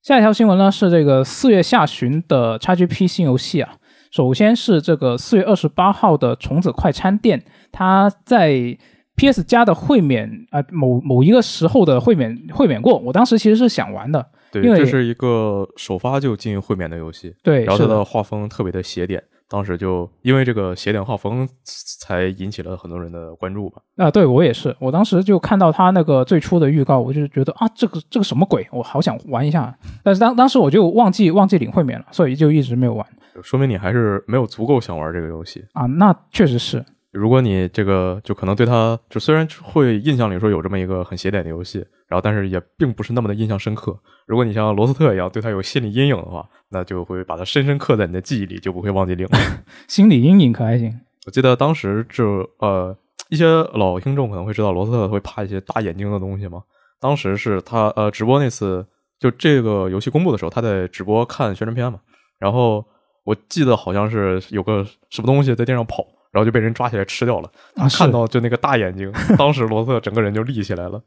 [0.02, 3.74] 下一条新闻呢是这个四月下旬的 XGP 新游戏啊。
[4.14, 7.42] 首先是这个四月二十八号的虫子快餐店，
[7.72, 8.78] 它在
[9.16, 18.04] PS 加的会免啊、某某一个时候的会免会免过，我当时其实是想玩的，对，因为这是一个首发就进会免的游戏，对，然后它的。
[18.04, 23.82] 画风特别的写点，当时就因为这个邪点画风才引起了很多人的关注吧。
[23.96, 29.76] 啊，对我也是，我当时就看到他那个最初的预告，我就觉得啊，这个这个什么鬼，我好想玩一下。
[30.02, 33.06] 但是当当时我就忘记忘记领会免了，所以就一直没有玩
[33.42, 35.64] 说明你还是没有足够想玩这个游戏。
[35.72, 35.86] 啊。
[35.86, 36.84] 那确实是，
[37.14, 43.96] 如果你这个就可能对它，就虽然会印象里说有这么一个很邪点的游戏，然后但是也并不是那么的印象深刻。
[44.26, 49.38] 如果你像罗斯特一样对它有心理阴影的话，那就会把它深深刻在你的记忆里，就不会忘记领了。
[49.86, 51.00] 心理阴影可还行。
[51.26, 52.96] 我记得当时就呃
[53.30, 56.62] 一些老听众可能会知道罗斯特会怕一些大眼睛的东西嘛。
[57.00, 58.84] 当时是他呃直播那次，
[59.18, 62.00] 就这个游戏公布的时候，他在直播看宣传片嘛。
[62.38, 62.84] 然后
[63.24, 66.04] 我记得好像是有个什么东西在地上跑，
[66.34, 67.50] 然后就被人抓起来吃掉了。
[67.76, 71.00] 他，看到就那个大眼睛，当时罗斯特整个人就立起来了。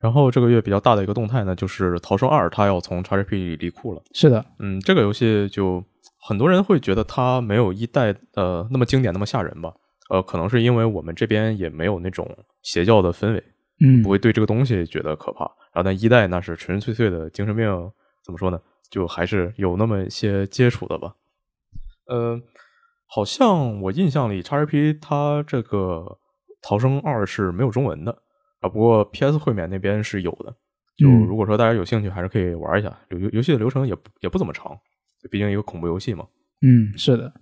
[0.00, 4.02] 然后这个月比较大的一个动态呢，就是《逃生二》它要从 XGP 里离库了。
[4.12, 5.82] 是的，嗯，这个游戏就
[6.20, 9.72] 很多人会觉得它没有一代呃那么经典，那么吓人吧。
[10.10, 12.28] 呃，可能是因为我们这边也没有那种
[12.62, 13.42] 邪教的氛围，
[13.80, 15.44] 嗯不，会对这个东西觉得可怕。
[15.72, 17.64] 然后但一代那是纯纯粹粹的精神病，
[18.24, 18.60] 怎么说呢？
[18.90, 21.14] 就还是有那么一些接触的吧。
[22.08, 22.38] 呃，
[23.14, 26.18] 好像我印象里 XRP 它这个
[26.62, 28.10] 逃生二是没有中文的
[28.60, 30.54] 啊，不过 PS 会免那边是有的。
[30.96, 32.98] 就嗯如果说大家有兴趣，还是可以玩一下。
[33.10, 34.74] 游游游戏的流程也不也不怎么长，
[35.30, 36.26] 毕竟一个恐怖游戏嘛。
[36.62, 37.32] 嗯，是的。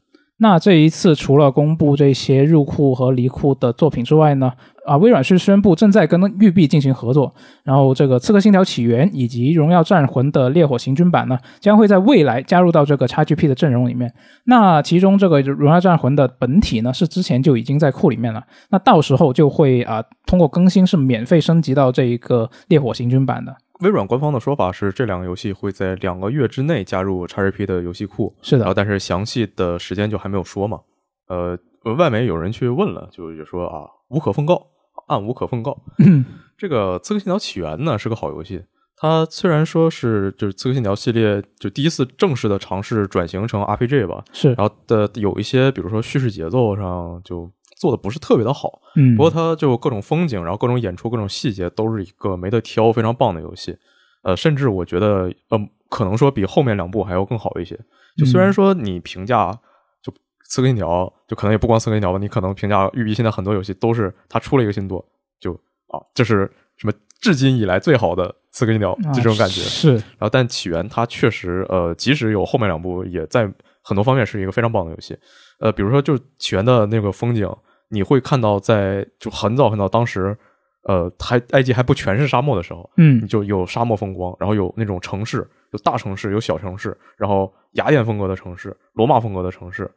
[0.42, 4.50] 那这一次除了公布这些入库和离库的作品之外呢，
[4.86, 7.30] 啊，微软是宣布正在跟育碧进行合作，
[7.62, 14.10] 然后这个《刺客信条：起源》以及《荣耀战魂》的烈火行军版呢，将会在未来加入到这个 XGP 的阵容里面。
[14.44, 23.54] 那其中这个《荣耀战魂》的本体呢，是之前就已经在库里面了，那到时候就会啊通过更新是免费升级到这一个烈火行军版的。
[23.82, 30.80] 微软官方的说法是，这两个游戏会在两个月之内加入 XGP 的游戏库，是的，然后但是详细的时间就还没有说嘛。
[31.28, 31.58] 呃，
[31.96, 34.66] 外媒有人去问了，就就说啊，无可奉告，
[35.06, 35.76] 暗无可奉告。
[35.98, 36.24] 嗯
[36.58, 38.62] 这个《刺客信条：起源》呢是个好游戏，
[38.96, 47.50] 它虽然说是就是《刺客信条》系列就第一次正式的尝试转型成 RPG 吧，是，然后的有一些比如说叙事节奏上就
[47.80, 53.74] 做的不是特别的好，嗯，不过它就各种风景，然后各种演出、各种细节都是一个没得挑、非常棒的游戏。
[54.22, 55.58] 呃，甚至我觉得，呃，
[55.88, 57.74] 可能说比后面两部还要更好一些。
[58.18, 59.58] 就虽然说你评价
[60.02, 60.12] 就
[60.44, 65.02] 《刺客信条》，就可能也不光《刺客信条》吧，你可能评价育碧现在很多游戏都是它出了一个新作，
[65.40, 65.54] 就
[65.86, 69.62] 啊，这是什么至今以来最好的《刺客信条》，啊就这种感觉。
[69.62, 73.50] 是，然后，但起源它确实，呃，即使有后面两部，也在
[73.82, 75.16] 很多方面是一个非常棒的游戏。
[75.60, 77.48] 呃，比如说，就是起源的那个风景，
[77.90, 80.36] 你会看到在就很早很早当时，
[80.84, 89.90] 呃，还埃及还不全是沙漠的时候，嗯你就有沙漠风光，然后有那种城市，有大城市，有小城市，然后雅典风格的城市，罗马风格的城市，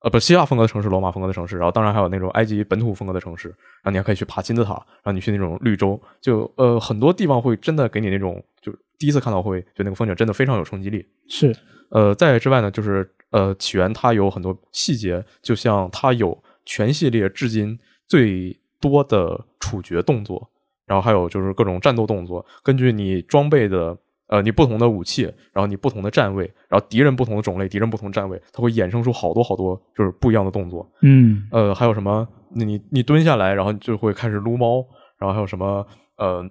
[0.00, 11.04] 呃，不，希腊风格的城市，罗马风格的城市，然后当然还有那种埃及本土风格的城市，然后你还可以去爬金字塔，然后你去那种绿洲，就呃很多地方会真的给你那种，就第一次看到会就那个风景真的非常有冲击力。
[11.28, 11.54] 是，
[11.90, 16.36] 呃，在之外呢，就是呃起源它有很多细节，就像它有
[16.68, 20.50] 全系列至今最多的处决动作，
[20.84, 23.96] 然后还有就是各种战斗动作，根据你装备的。
[24.30, 25.22] 呃，你不同的武器，
[25.54, 30.86] 然后你不同的站位，然后敌人不同的种类，敌人不同站位，它会衍生出好多好多就是不一样的动作。
[31.00, 32.28] 嗯，呃，还有什么？
[32.50, 34.84] 你你蹲下来，然后就会开始撸猫，
[35.16, 35.86] 然后还有什么？
[36.18, 36.46] 呃，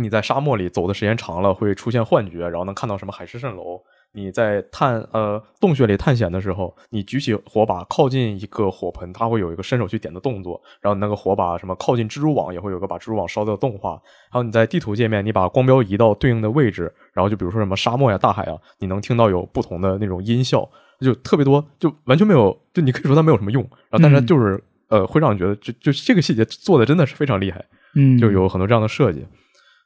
[0.00, 3.82] 你在沙漠里走的时间长了，会出现幻觉，然后能看到什么海市蜃楼。
[4.14, 10.60] 你在探呃洞穴里探险的时候，你举起火把靠近一个火盆，它会有一个伸手去点的动作。
[10.80, 14.00] 然后那个火把什么靠近蜘蛛网，也会有个把蜘蛛网烧掉的动画。
[14.30, 20.68] 还有你在地图界面，你把光标移到对应的位置，然后就比如说什么沙漠呀、大海啊，你能听到有不同的那种音效，
[21.00, 29.26] 就特别多，就完全没有，就你可以说它没有什么用，然后但是它就是呃会让你觉得就就这个细节做的真的是非常厉害，嗯，就有很多这样的设计。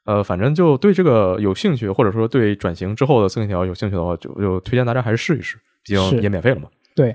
[0.07, 6.69] 呃，反正就对这个有兴趣，或者说对转型之后的四信条有兴趣的话，就就推荐大家还是试一试，毕竟也免费了嘛。
[6.95, 7.13] 对，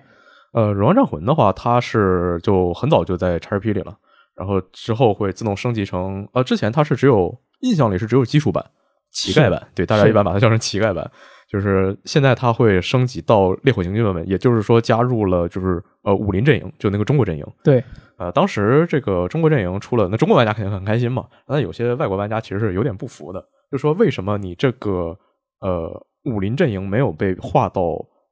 [0.52, 3.96] 呃，《荣耀战魂》的话，它是就很早就在 XRP 里了，
[4.36, 8.62] 然后之后会自动升级成呃，之前它是只有印象里是只有基础版、
[9.10, 11.10] 乞丐版，对，大家一般把它叫成乞丐版。
[11.52, 17.46] 就是现在它会升级到烈火行军版本，也就是说加入了就是呃武林阵营，就那个中国阵营。
[17.62, 17.84] 对，
[18.16, 21.26] 呃，当时这个中国阵营出了，那中国玩家肯定很开心嘛。
[21.46, 25.14] 那有些外国玩家其实是有点不服的，就说为什么你这个
[25.60, 27.82] 呃武林阵营没有被划到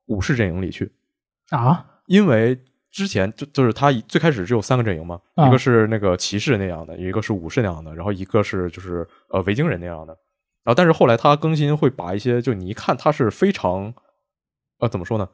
[0.07, 0.91] 武士阵营里去
[1.51, 1.85] 啊？
[2.07, 2.59] 因为
[2.91, 10.17] 之前就就是他最开始只有三个阵营嘛，一个是那个骑士那样的，一个是武士那样的，然后一个是就是呃维京人那样的。
[10.63, 13.93] 然后，但是后来他更新会把一些，就你一看他是非常，
[14.79, 15.29] 呃，怎么说呢？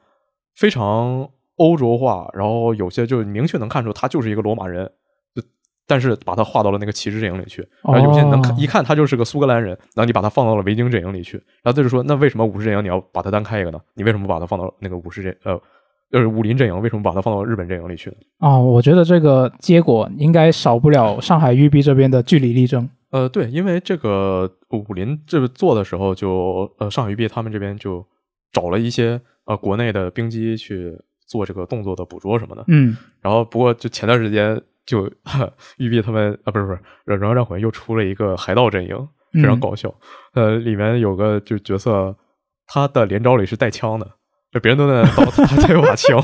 [0.55, 4.91] 非常欧洲化，然后有些就明确能看出他就是一个罗马人，
[5.35, 5.43] 就
[5.87, 7.67] 但是把他划到了那个骑士阵营里去。
[7.83, 11.37] 然后有些能看一看他就是个苏格兰人，然后你把他放到了维京阵营里去。
[11.63, 13.81] 然后他就说，那为什么武士阵营你要把他单开一个呢？
[13.95, 15.61] 你为什么把他放到那个武士阵呃，
[16.11, 16.81] 就是武林阵营？
[16.81, 18.17] 为什么把他放到日本阵营里去呢？
[18.39, 22.89] 啊，我觉得这个结果应该少不了上海育碧这边的据理力争。
[23.11, 28.05] 呃，对，因为这个武林这做的时候，就呃上海育碧他们这边就
[28.53, 30.93] 找了一些呃国内的兵机去
[31.25, 35.09] 做这个动作的捕捉什么的，嗯，然后不过就前段时间就
[35.79, 36.79] 玉碧他们啊不是不是
[37.17, 39.95] 《荣耀战魂》又出了一个海盗阵营，非常搞笑，
[40.35, 42.17] 呃里面有个就角色，
[42.67, 44.07] 他的连招里是带枪的，
[44.53, 46.21] 就别人都在刀，他才有把枪，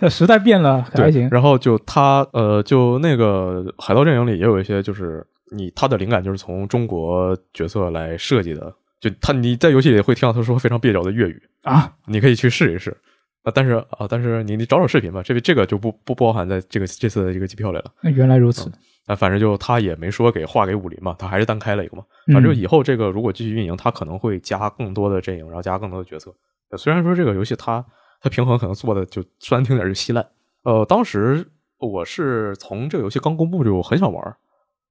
[0.00, 5.26] 那时代变了 还行，然后就他呃就那个海盗阵营里也有一些就是。
[5.50, 12.96] 你他的灵感就是从中国角色来设计的，就他你在游戏里会听到他说非常蹩脚的粤语啊，你可以去试一试
[13.42, 17.92] 啊，但是啊，但是你你找找视频吧，这这个就不不包含在这个这次的这个机票里了。
[18.02, 18.70] 那原来如此，
[19.06, 22.04] 啊，反正就他也没说给划给武林嘛，他还是单开了一个嘛。
[22.32, 26.32] 反正以后这个如果继续运营，他可能会加更多的阵营，然后加更多的角色。
[26.76, 27.84] 虽然说这个游戏它
[28.20, 30.24] 它平衡可能做的就说难听点就稀烂。
[30.62, 31.44] 呃，当时
[31.78, 34.36] 我是从这个游戏刚公布就很想玩。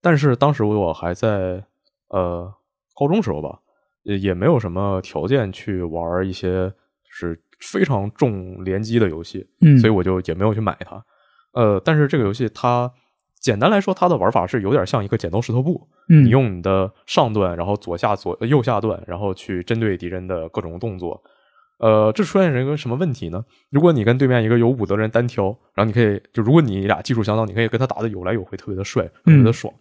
[0.02, 1.64] 但是当时我还在
[2.10, 2.54] 呃
[2.96, 3.60] 高中时候吧，
[4.04, 6.74] 也也没有什么条件去玩一些
[7.10, 11.04] 是非常重联机的游戏，嗯，所以我就也没有去买它。
[11.54, 12.92] 呃，但是这个游戏它
[13.40, 21.22] 简单来说，它的玩法是有点像一个剪刀石头布，嗯，你用你的上段，然后左下左右下段，然后去针对敌人的各种动作。
[21.80, 23.44] 呃，这出现一个什么问题呢？
[23.70, 29.74] 如果你跟对面一个有武德人单挑，然后你可以就如果你俩技术相当，你可以跟他打的有来有回，特别的帅，特别的爽。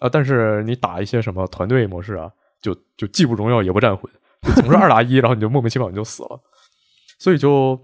[0.00, 2.30] 啊，但是你打一些什么团队模式啊，
[2.60, 4.10] 就就既不荣耀也不战魂，
[4.42, 6.40] 就总是二打一，然后你就莫名其妙你就死了。
[7.20, 7.80] 所以就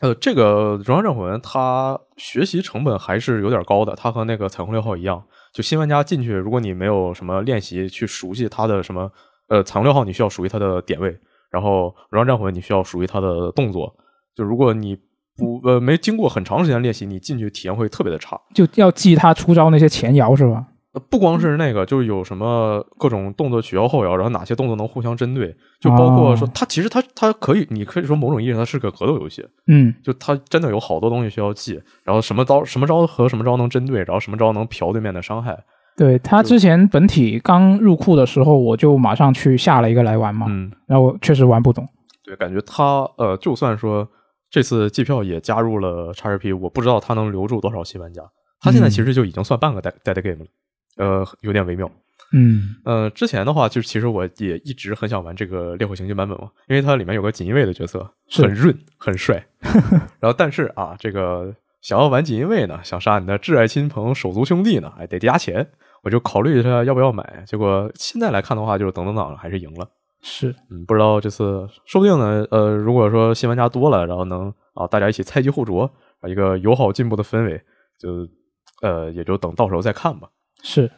[0.00, 9.10] 呃，这个荣耀战魂它学习成本还是有点高的，它和那个彩虹六号一样，就新玩家进去，如果你没有什么练习去熟悉它的什么
[9.48, 11.18] 呃彩虹六号，你需要熟悉它的点位。
[11.56, 13.96] 然后《荣耀战魂》你需要熟悉它的动作，
[14.34, 14.94] 就如果你
[15.38, 18.38] 不呃没经过很长时间练习，你进去体验会特别的差。
[18.52, 20.66] 就要记他出招那些前摇是吧？
[21.10, 29.42] 不光是那个，就是有什么各种动作取消后摇，然后哪些动作能互相针对，就包括说它其实它它可以，你可以说某种意义上它是个格斗游戏。
[29.66, 35.64] 嗯，就它真的有好多东西需要记，然后什么招什么招和什么招能针对，然后什么招能嫖对面的伤害。
[35.96, 41.88] 对他之前本体刚入库的时候，我就马上去下了一个来玩嘛，嗯，然后确实玩不懂。
[42.24, 44.06] 对，感觉他呃，就算说
[44.50, 48.22] 这次季票也加入了 XRP，我不知道他能留住多少新玩家。
[48.60, 50.46] 他现在其实就已经算半个 dead dead game 了，
[50.96, 51.90] 呃，有点微妙。
[52.32, 59.46] 嗯呃，之前的话，就是其实我也一直很想玩这个烈火行军版本嘛，因为它里面有个锦衣卫的角色，很润，很帅。
[60.18, 65.68] 然后，但是啊，这个想要玩锦衣卫呢，想杀你的挚爱亲朋、手足兄弟呢，哎，得加钱。
[66.06, 69.88] 我就考虑一下要不要买，结果现在来看的话，就是等等等还是赢了。
[70.22, 75.90] 是，嗯，不知道这次说不定呢，呃，如果说新玩家多了，然后能啊大家一起菜鸡互啄
[76.20, 77.60] 啊，一个友好进步的氛围，
[77.98, 78.28] 就
[78.82, 80.28] 呃也就等到时候再看吧。
[80.62, 80.88] 是，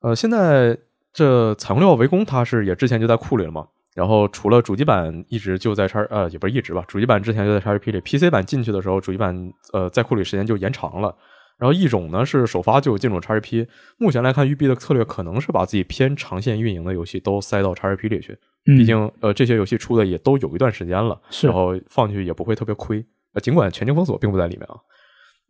[0.00, 0.78] 呃，现在
[1.12, 11.14] 这彩虹六号围攻它是也之前就在库里了嘛，然后除了主机版一直就在叉呃也不是一直吧，主机版之前就在 XGP 里，PC 版进去的时候，主机版呃在库里时间就延长了。
[11.60, 13.66] 然后一种呢是首发就进入 XRP
[13.98, 18.32] 目前来看，育碧的策略可能是把自己偏长线运营的游戏都塞到 XRP 里去，
[18.66, 23.04] 嗯毕竟呃这些游戏出的也都有一段时间了，然后放进去也不会特别亏，
[23.34, 24.76] 呃尽管全境封锁并不在里面啊，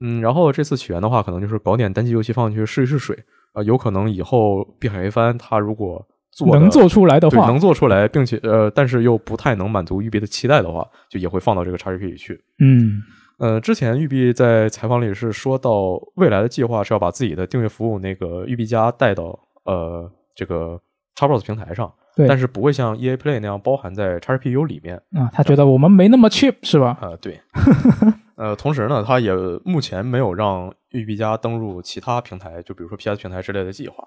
[0.01, 3.17] 嗯，然后这次起源的话，可能就是搞点单机游戏放进去试一试水
[3.53, 12.41] 啊、有可能以后碧海黑帆它如果做能做出来的话，对能做出来，并且呃但是又不太能满足育碧的期待的话，就也会放到这个 XRP 里去。
[12.61, 13.03] 嗯
[13.41, 20.79] 呃，之前育碧在采访里是说到，未来的计划是要把自己的订阅服务那个育碧家带到呃这个
[21.17, 24.97] Xbox 平台上，对但是不会像 EA Play 那样包含在 XGPU 里面。
[25.13, 26.99] 啊，他觉得我们没那么 cheap 是吧？
[27.01, 27.41] 啊、对。
[28.37, 29.33] 呃，同时呢，他也
[29.65, 34.07] 目前没有让育碧家登入其他平台，就比如说 PS 平台之类的计划。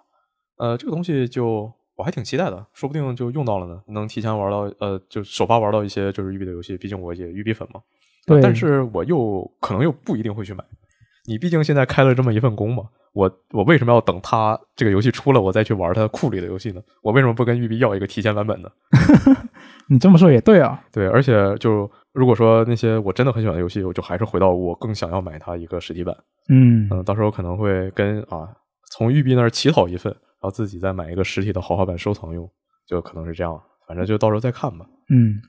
[0.59, 7.81] 呃，这个东西就我还挺期待的，说不定就用到了呢，能提前玩到呃，就首发玩到一些就是育碧的游戏，毕竟我也育碧粉嘛。
[8.25, 10.63] 对，但是我又可能又不一定会去买。
[11.25, 16.81] 你毕竟现在开了这么一份工嘛，我我为什么要等它这个游戏出了我再去玩它库里的游戏呢？
[17.01, 18.69] 我为什么不跟育碧要一个提前版本呢？
[19.87, 20.83] 你这么说也对啊。
[20.91, 26.13] 对，而且就如果说那些我真的很喜欢的游戏，我就还是回到我更想要买它一个实体版。
[26.49, 28.49] 嗯嗯，到时候可能会跟啊
[28.91, 32.49] 从育碧那儿乞讨一份，然后自己再买一个实体的豪华版收藏用，
[32.85, 33.61] 就可能是这样。
[33.87, 34.85] 反正就到时候再看吧。
[35.09, 35.39] 嗯。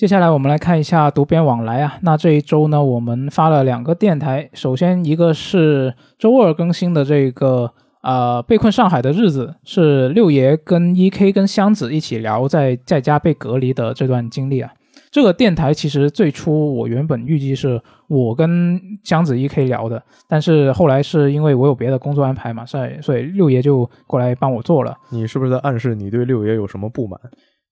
[0.00, 1.98] 接下来我们来看一下读编往来啊。
[2.00, 4.48] 那这一周呢，我们发了两个电台。
[4.54, 7.70] 首先一个是周二更新的这个
[8.00, 14.72] 呃被困上海的日子，是六爷跟 E K 跟箱子一起聊在在家被隔离的这段经历啊。
[15.10, 17.78] 这个电台其实最初我原本预计是
[18.08, 24.96] 我跟箱子 E K 聊的，但是后来是因为我有别的工作安排嘛，所以所以六爷就过来帮我做了。
[25.10, 27.20] 你是不是在暗示你对六爷有什么不满？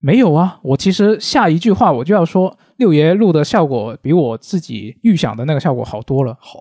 [0.01, 6.61] 没有啊，我其实下一句话我就要说，六爷录的效果比我自己预想的那个效果好多了好，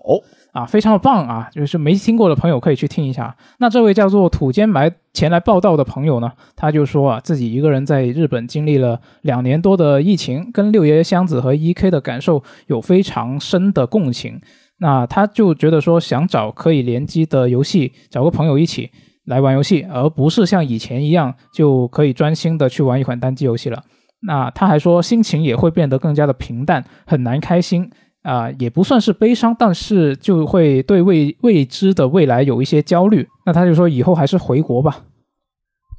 [0.52, 1.48] 啊，非常的棒啊！
[1.52, 3.36] 就是没听过的朋友可以去听一下。
[3.58, 14.40] 那这位叫做土间埋前来报道的朋友呢，他就说啊，自己一个人在日本经历了两年多的疫情，跟六爷箱子和 E K 的感受有非常深的共情。
[14.78, 18.90] 那他就觉得说，想找可以联机的游戏，找个朋友一起。
[19.28, 23.84] 来玩游戏，而不是像以前一样就可以专心的去玩一款单机游戏了。
[24.20, 27.88] 那他还说，心情也会变得更加的平淡，很难开心
[28.22, 33.26] 啊、也不算是悲伤，但是就会对未未知的未来有一些焦虑。
[33.46, 35.04] 那他就说，以后还是回国吧。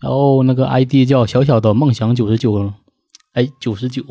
[0.02, 2.72] 然后那个 ID 叫小小的梦想九十九，
[3.34, 4.04] 哎，九十九，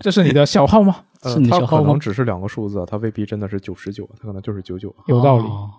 [0.00, 0.96] 这是你的小号吗？
[1.24, 4.92] 是你的小号吗可能只是两个数字，它未必真的是九十九，它可能就是九九。
[5.06, 5.44] 有道理。
[5.44, 5.70] 哦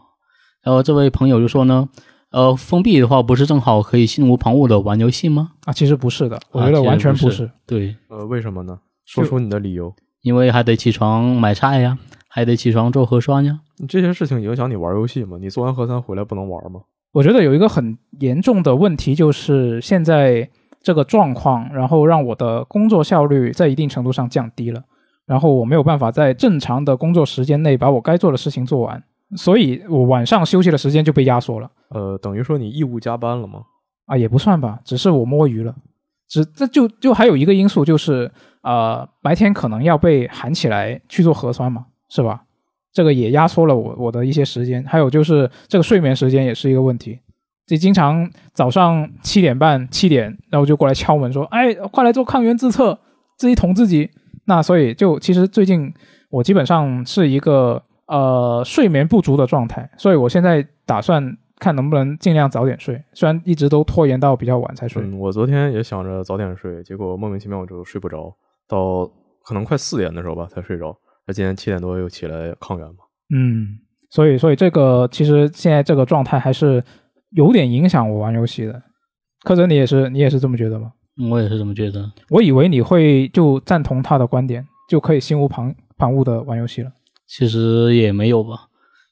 [0.64, 1.90] 然后这位朋友就说呢，
[2.34, 5.52] 呃，封闭的话不是正好可以心无旁骛的玩游戏吗？
[5.66, 7.50] 啊，其实不是的，我觉得完全不不是。
[7.68, 8.80] 对，呃，为什么呢？
[9.06, 9.94] 说出你的理由。
[10.24, 13.60] 因为还得起床买菜呀，还得起床做核酸呀。
[13.88, 15.38] 这些事情影响你玩游戏吗？
[15.40, 16.82] 你做完核酸回来不能玩吗？
[17.12, 20.50] 我觉得有一个很严重的问题，就是现在
[20.82, 24.82] 这个状况，然后让我的工作效率在一定程度上降低了，
[25.28, 29.04] 然后我没有办法在正常的工作时间内把我该做的事情做完，
[29.36, 31.70] 所以我晚上休息的时间就被压缩了。
[31.90, 33.62] 呃，等于说你义务加班了吗？
[34.06, 35.74] 啊，也不算吧，只是我摸鱼了。
[36.28, 38.32] 只这就就还有一个因素就是，
[38.64, 42.44] 呃，白天可能要被喊起来去做核酸嘛，是吧？
[42.92, 44.84] 这个也压缩了我我的一些时间。
[44.86, 47.20] 还有就是这个睡眠时间也是一个问题，
[47.66, 53.00] 就经常早上七点半七点，然后就过来敲门说：“哎，快来做抗原自测，
[53.38, 54.10] 自己捅自己。”
[54.46, 55.94] 那所以就其实最近
[56.30, 57.82] 我基本上是一个
[58.14, 65.02] 呃睡眠不足的状态，所以我现在打算看能不能尽量早点睡，虽然一直都拖延到比较晚才睡。
[65.02, 68.32] 嗯，我昨天也想着早点睡，结果莫名其妙就睡不着，
[68.68, 69.10] 到
[69.44, 70.96] 可能快四点的时候吧才睡着。
[71.26, 72.98] 那今天七点多又起来抗原嘛。
[73.34, 73.80] 嗯，
[74.12, 76.84] 所以所以这个其实现在这个状态还是
[77.32, 78.80] 有点影响我玩游戏的。
[79.44, 80.92] 柯泽，你也是你也是这么觉得吗？
[81.30, 82.12] 我也是这么觉得。
[82.30, 86.92] 我以为你会就赞同他的观点，就可以心无旁旁骛的玩游戏了。
[87.28, 88.68] 其实也没有吧，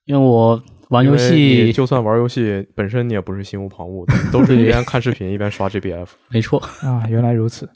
[0.06, 6.08] 因为我玩游戏，就算玩游戏本身你也不是心无旁骛的，都是一边看视频一边刷 GBF。
[6.30, 7.70] 没错，啊，原来如此。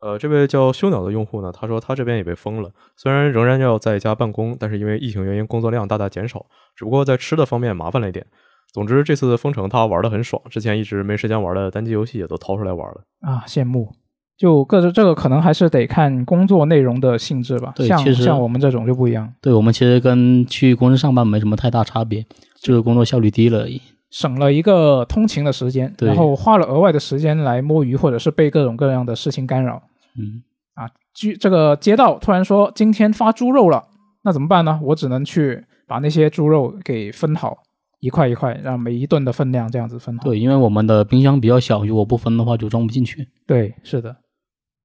[0.00, 8.24] 呃，这位叫修鸟的用户呢，他说他这边也被封了，虽然仍然要在家办公，但是因为疫情原因，工作量大大减少，只不过在吃的方面麻烦了一点。
[8.72, 13.02] 总之，这次封城他玩的很爽，之前一直没时间玩的单机游戏也都掏出来玩了。
[13.20, 13.92] 啊，羡慕。
[14.40, 17.74] 就各自这个可能还是得看工作内容的性质吧。
[17.76, 22.24] 像对其实像我们这种就不一样，对我们其实跟去公司上班没什么太大差别，
[22.58, 23.82] 就是工作效率低了而已。
[24.08, 29.82] 省了一个通勤的时间，对然后花了额外的时间来摸鱼，或者是被各种各样的事情干扰。
[30.16, 33.84] 嗯，啊居这个街道突然说今天发猪肉了，
[34.22, 34.80] 那怎么办呢？
[34.82, 37.58] 我只能去把那些猪肉给分好，
[38.00, 40.24] 一块一块，让每一顿的分量这样子分好。
[40.24, 43.28] 对，因为我们的冰箱比较小，如果不分的话就装不进去。
[43.46, 44.16] 对，是的。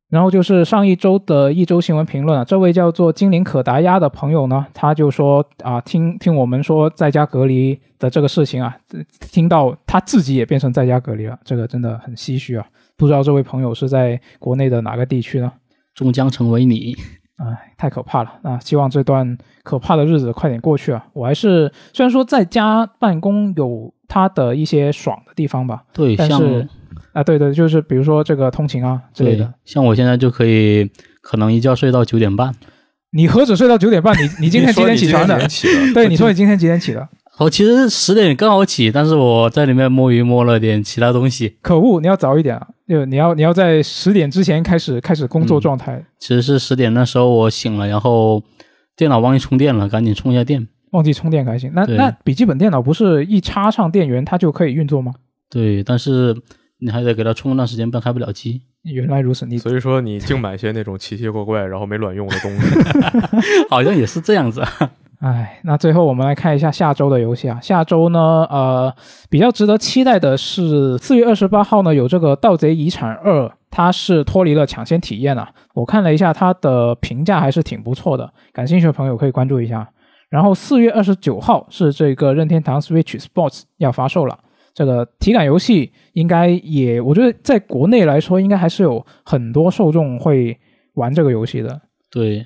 [0.10, 8.78] 然后就是上一周的一周新闻评论啊，这位叫做精灵可达鸭的朋友呢，他就说啊，听听我们说在家隔离的这个事情啊，
[9.20, 12.66] 听到他自己也变成在家隔离了，这个真的很唏嘘啊。
[12.95, 15.51] 不知道这位朋友是在国内的哪个地区呢？
[15.93, 16.95] 终将成为你。
[17.38, 18.32] 哎，太可怕了！
[18.43, 21.06] 那希望这段可怕的日子快点过去啊！
[21.12, 26.70] 我还是虽然说在家办公有它的一些爽的地方吧，对，像但是
[27.16, 30.91] 啊，对对，就是比如说这个通勤啊之类的。，像我现在就可以
[31.22, 32.53] 可能一觉睡到九点半。
[33.11, 34.13] 你何止睡到九点半？
[34.22, 35.39] 你 你今天几点起床的？
[35.93, 37.07] 对，你说你今天几点起的？
[37.38, 41.55] 我其实十点刚好起，但是我在里面摸鱼摸了点其他东西。
[41.61, 42.68] 可恶，你要早一点啊！
[42.88, 48.43] 就你要你要在十点之前开始开始工作状态，其实是十点那时候我醒了，然后
[48.97, 50.68] 电脑忘记充电了，赶紧充一下电。
[50.91, 51.72] 忘记充电还行。
[51.74, 55.13] 那那笔记本电脑不是一插上电源它就可以运作吗？
[55.49, 56.36] 对，但是
[56.80, 58.62] 你还得给它充一段时间，不然开不了机。
[58.84, 62.68] 原来如此，你所以说你净买些那种奇奇怪怪然后没卵用的东西。
[63.70, 64.64] 好像也是这样子。
[65.20, 67.60] 哎，那最后我们来看一下下周的游戏啊。
[67.62, 68.94] 下周呢，呃，
[69.30, 75.50] 比较值得期待的是四月二十八号呢有这个《盗贼遗产二》，它是脱离了抢先体验啊。
[75.74, 79.90] 我看了一下它的评价还是挺不错的，感兴趣的朋友可以关注一下。
[80.30, 84.38] 然后四月二十九号是这个任天堂 Switch Sports 要发售了，
[84.76, 90.56] 这个体感游戏应该也，我觉得在国内来说，应该还是有很多受众会
[90.96, 91.82] 玩这个游戏的。
[92.12, 92.40] 对，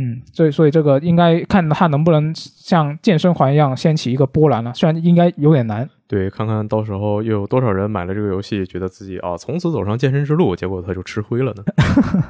[0.00, 5.90] 嗯，所以所以这个应该看它能不能像健身环一样掀起一个波澜了、虽然应该有点难。
[6.06, 11.64] 对，看看到时候又有多少人买了这个游戏，觉得自己啊从此走上健身之路，结果他就吃灰了呢。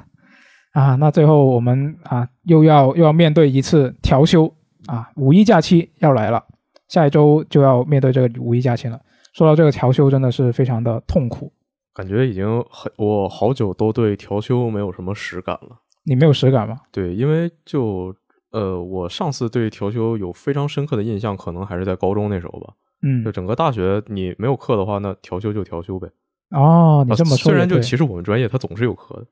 [0.73, 4.51] 啊，那最后我们啊又要又要面对一次调休
[4.87, 6.43] 啊，五一假期要来了，
[6.89, 8.99] 下一周就要面对这个五一假期了。
[9.35, 11.53] 说到这个调休，真的是非常的痛苦。
[11.93, 15.81] 感觉已经很，我好久都对调休没有什么实感了。
[16.05, 16.81] 你没有实感吗？
[16.93, 18.15] 对，因为就
[18.53, 22.75] 呃，我上次对调休有非常深刻的印象，可能还是在高中那时候吧。
[23.03, 26.09] 嗯就，整个大学你没有课的话，那调休就调休呗。
[26.51, 29.27] 哦，你这么啊说虽然就其实我们专业它总是有课的，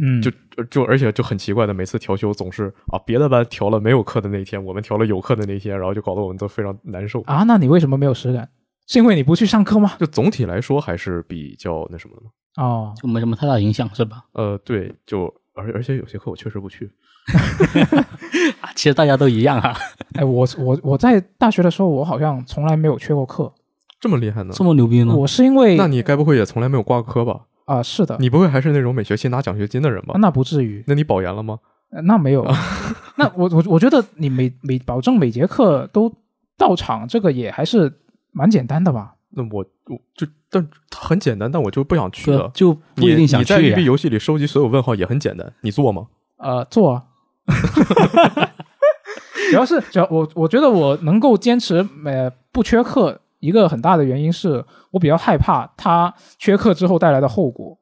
[0.00, 0.30] 嗯，就
[0.70, 7.22] 就而且就很奇怪的，每次调休总是啊别的班调了没有课的那一天，我们调了有课的那一天，然后就搞得我们都非常难受。
[7.22, 8.48] 啊，那你为什么没有实感？
[8.88, 9.92] 是因为你不去上课吗？
[10.00, 12.30] 就总体来说还是比较那什么的嘛。
[12.56, 14.24] 哦，就没什么太大影响，是吧？
[14.32, 16.90] 呃，对，就而而且有些课我确实不去。
[18.60, 19.76] 啊，其实大家都一样啊，
[20.14, 23.52] 哎，我我我在大学的时候，我好像从来没有缺过课。
[24.00, 24.52] 这么厉害呢？
[24.56, 25.14] 这么牛逼呢？
[25.14, 27.42] 我是因为那你该不会也从来没有挂过科吧？
[27.66, 30.14] 啊、是的，你不会还是那种每学期拿奖学金的人吧？
[30.18, 31.58] 那不至于，那你保研了吗？
[31.90, 32.46] 呃那没有。
[33.16, 36.10] 那我我我觉得你每每保证每节课都
[36.56, 37.92] 到场，这个也还是
[38.38, 39.16] 蛮简单的吧？
[39.30, 40.64] 那我我就但
[40.96, 42.48] 很简单，但我就不想去了。
[42.54, 46.06] 就就不一定想你你在游戏里收集所有问号也很简单，你做吗？
[46.36, 47.04] 呃，做啊。
[49.50, 57.76] 主要是，主要我我觉得我能够坚持呃不缺课，一个很大的原因是我比较害怕他缺课之后带来的后果。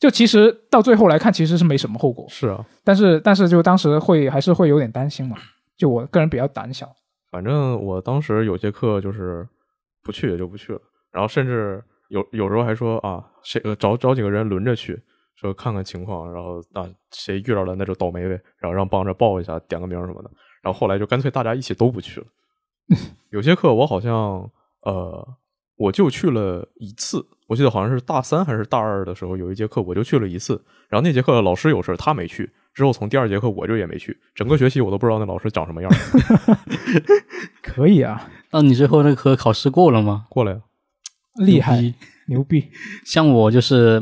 [0.00, 5.36] 就其实到最后来看，其实是没什么后果，是啊，但是但是就当时会还是会有点担心嘛。
[5.76, 6.88] 就我个人比较胆小，
[7.30, 9.46] 反正我当时有些课就是
[10.08, 10.80] 不去也就不去了，
[11.12, 14.98] 然后甚至有有时候还说啊，谁呃找找几个人轮着去，
[15.36, 20.30] 说看看情况，然后啊谁遇到了那就倒霉呗，然后让帮着报一下，点个名什么的。
[20.62, 22.26] 然后后来就干脆大家一起都不去了。
[23.28, 24.50] 有些课我好像
[24.80, 25.28] 呃
[25.76, 35.90] 我就去了一次，我记得好像是大三还是大二的时候有一节课我就去了一次，然后那节课老师有事他没去，之后从第二节课我就也没去，整个学期我都不知道那老师长什么样。
[37.62, 40.26] 可以啊，那你最后那科考试过了吗？
[40.28, 40.60] 过了呀，
[41.44, 41.94] 厉害
[42.28, 42.64] 牛逼
[43.04, 44.00] 像我就是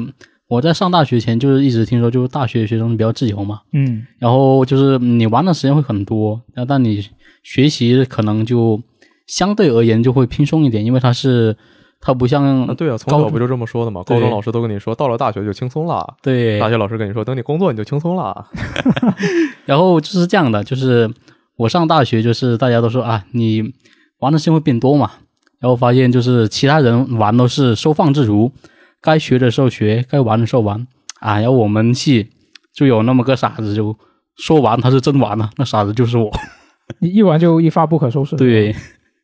[0.49, 7.05] 我在上大学前就是一直听说，就是大学学生比较自由嘛，嗯然后就是你玩的时间会很多，然后但你
[7.43, 8.81] 学习可能就
[9.27, 11.57] 相对而言就会轻松一点，因为它是
[12.01, 14.03] 它不像啊，对啊，从高中小不就这么说的吗？
[14.07, 16.15] 高中老师都跟你说，到了大学就轻松了。
[16.23, 18.47] 对大学老师跟你说，等你工作你就轻松了。
[19.67, 21.11] 然后就是这样的，就是
[21.57, 23.75] 我上大学，就是大家都说啊，你
[24.19, 25.11] 玩的时间会变多嘛。
[25.59, 28.53] 然后发现就是其他人玩都是收放自如，
[29.01, 30.87] 该学的时候学，该玩的时候玩
[31.21, 31.41] 啊。
[31.41, 32.31] 然后我们系
[32.75, 33.97] 就有那么个傻子，就
[34.37, 36.31] 说玩他是真玩了，那傻子就是我。
[37.01, 38.37] 你一玩就一发不可收拾。
[38.37, 38.71] 对，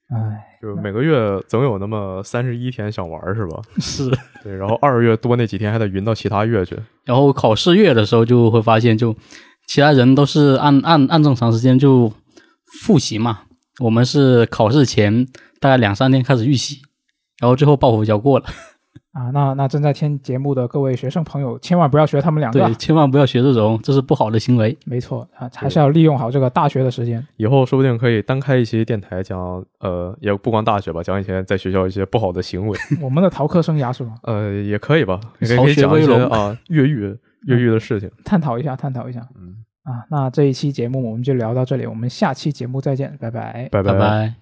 [0.08, 3.60] 哎，就是每个月总有那么三十一天想玩是吧？
[3.82, 4.08] 是。
[4.44, 6.78] 对，然后二月多那几天还得匀到其他月去。
[7.04, 9.12] 然后考试月的时候就会发现，就
[9.66, 12.12] 其他人都是按按按正常时间就
[12.80, 13.40] 复习嘛，
[13.80, 15.26] 我们是考试前
[15.58, 16.80] 大概两三天开始预习，
[17.40, 18.44] 然后最后抱佛脚过了。
[19.12, 24.76] 啊，那那正在听节目的各位学生朋友，千万不要学他们两个啊对，，千万不要学这种，这是不好的行为。
[24.86, 27.22] 没错啊，还是要利用好这个大学的时间。
[27.36, 34.14] 以后说不定可以单开一期电台讲，呃，也不光大学吧，讲以前在学校一些不好的行为，我们的逃课生涯是吗？
[34.24, 37.14] 呃，也可以吧，也可以可以讲一些啊越狱
[37.46, 38.10] 越狱的事情。
[38.24, 40.06] 探讨一下，探讨一下嗯，啊。
[40.10, 43.68] 那这一期节目我们就聊到这里，我们下期节目再见，拜拜。
[43.70, 44.41] 拜拜拜。